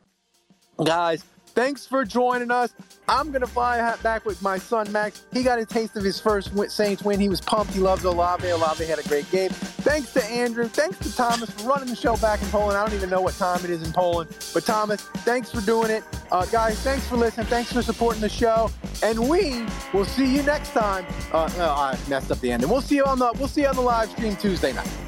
guys. 0.85 1.25
Thanks 1.59 1.85
for 1.85 2.05
joining 2.05 2.53
us. 2.53 2.73
I'm 3.09 3.33
going 3.33 3.40
to 3.40 3.47
fly 3.49 3.97
back 3.97 4.25
with 4.25 4.40
my 4.40 4.59
son, 4.59 4.92
Max. 4.92 5.25
He 5.33 5.42
got 5.42 5.59
a 5.59 5.66
taste 5.66 5.97
of 5.97 6.05
his 6.05 6.21
first 6.21 6.53
Saints 6.71 7.03
win. 7.03 7.18
He 7.18 7.29
was 7.29 7.40
pumped. 7.40 7.75
He 7.75 7.81
loves 7.81 8.05
Olave. 8.05 8.49
Olave 8.49 8.85
had 8.85 9.01
a 9.01 9.09
great 9.09 9.29
game. 9.33 9.51
Thanks 9.51 10.12
to 10.12 10.25
Andrew. 10.27 10.68
Thanks 10.68 10.99
to 10.99 11.12
Thomas 11.12 11.51
for 11.51 11.68
running 11.68 11.88
the 11.88 11.97
show 11.97 12.16
back 12.18 12.40
in 12.40 12.47
Poland. 12.51 12.79
I 12.79 12.87
don't 12.87 12.94
even 12.94 13.11
know 13.11 13.21
what 13.21 13.35
time 13.35 13.64
it 13.64 13.71
is 13.71 13.85
in 13.85 13.92
Poland. 13.92 14.31
But 14.55 14.66
Thomas, 14.66 15.01
thanks 15.25 15.51
for 15.51 15.61
doing 15.62 15.90
it. 15.90 16.05
Uh, 16.31 16.47
guys, 16.47 16.79
thanks 16.83 17.09
for 17.09 17.16
listening. 17.16 17.47
Thanks 17.47 17.73
for 17.73 17.83
supporting 17.83 18.21
the 18.21 18.29
show. 18.29 18.71
And 19.03 19.29
we 19.29 19.66
will 19.92 20.05
see 20.05 20.33
you 20.33 20.44
next 20.44 20.71
time. 20.71 21.05
Uh, 21.33 21.51
oh, 21.57 21.71
I 21.71 21.99
messed 22.09 22.31
up 22.31 22.38
the 22.38 22.53
end. 22.53 22.62
And 22.62 22.71
we'll 22.71 22.83
see 22.83 22.94
you 22.94 23.05
on 23.05 23.18
the 23.18 23.33
we'll 23.37 23.49
see 23.49 23.62
you 23.62 23.66
on 23.66 23.75
the 23.75 23.83
live 23.83 24.09
stream 24.11 24.37
Tuesday 24.37 24.73
night. 24.73 25.08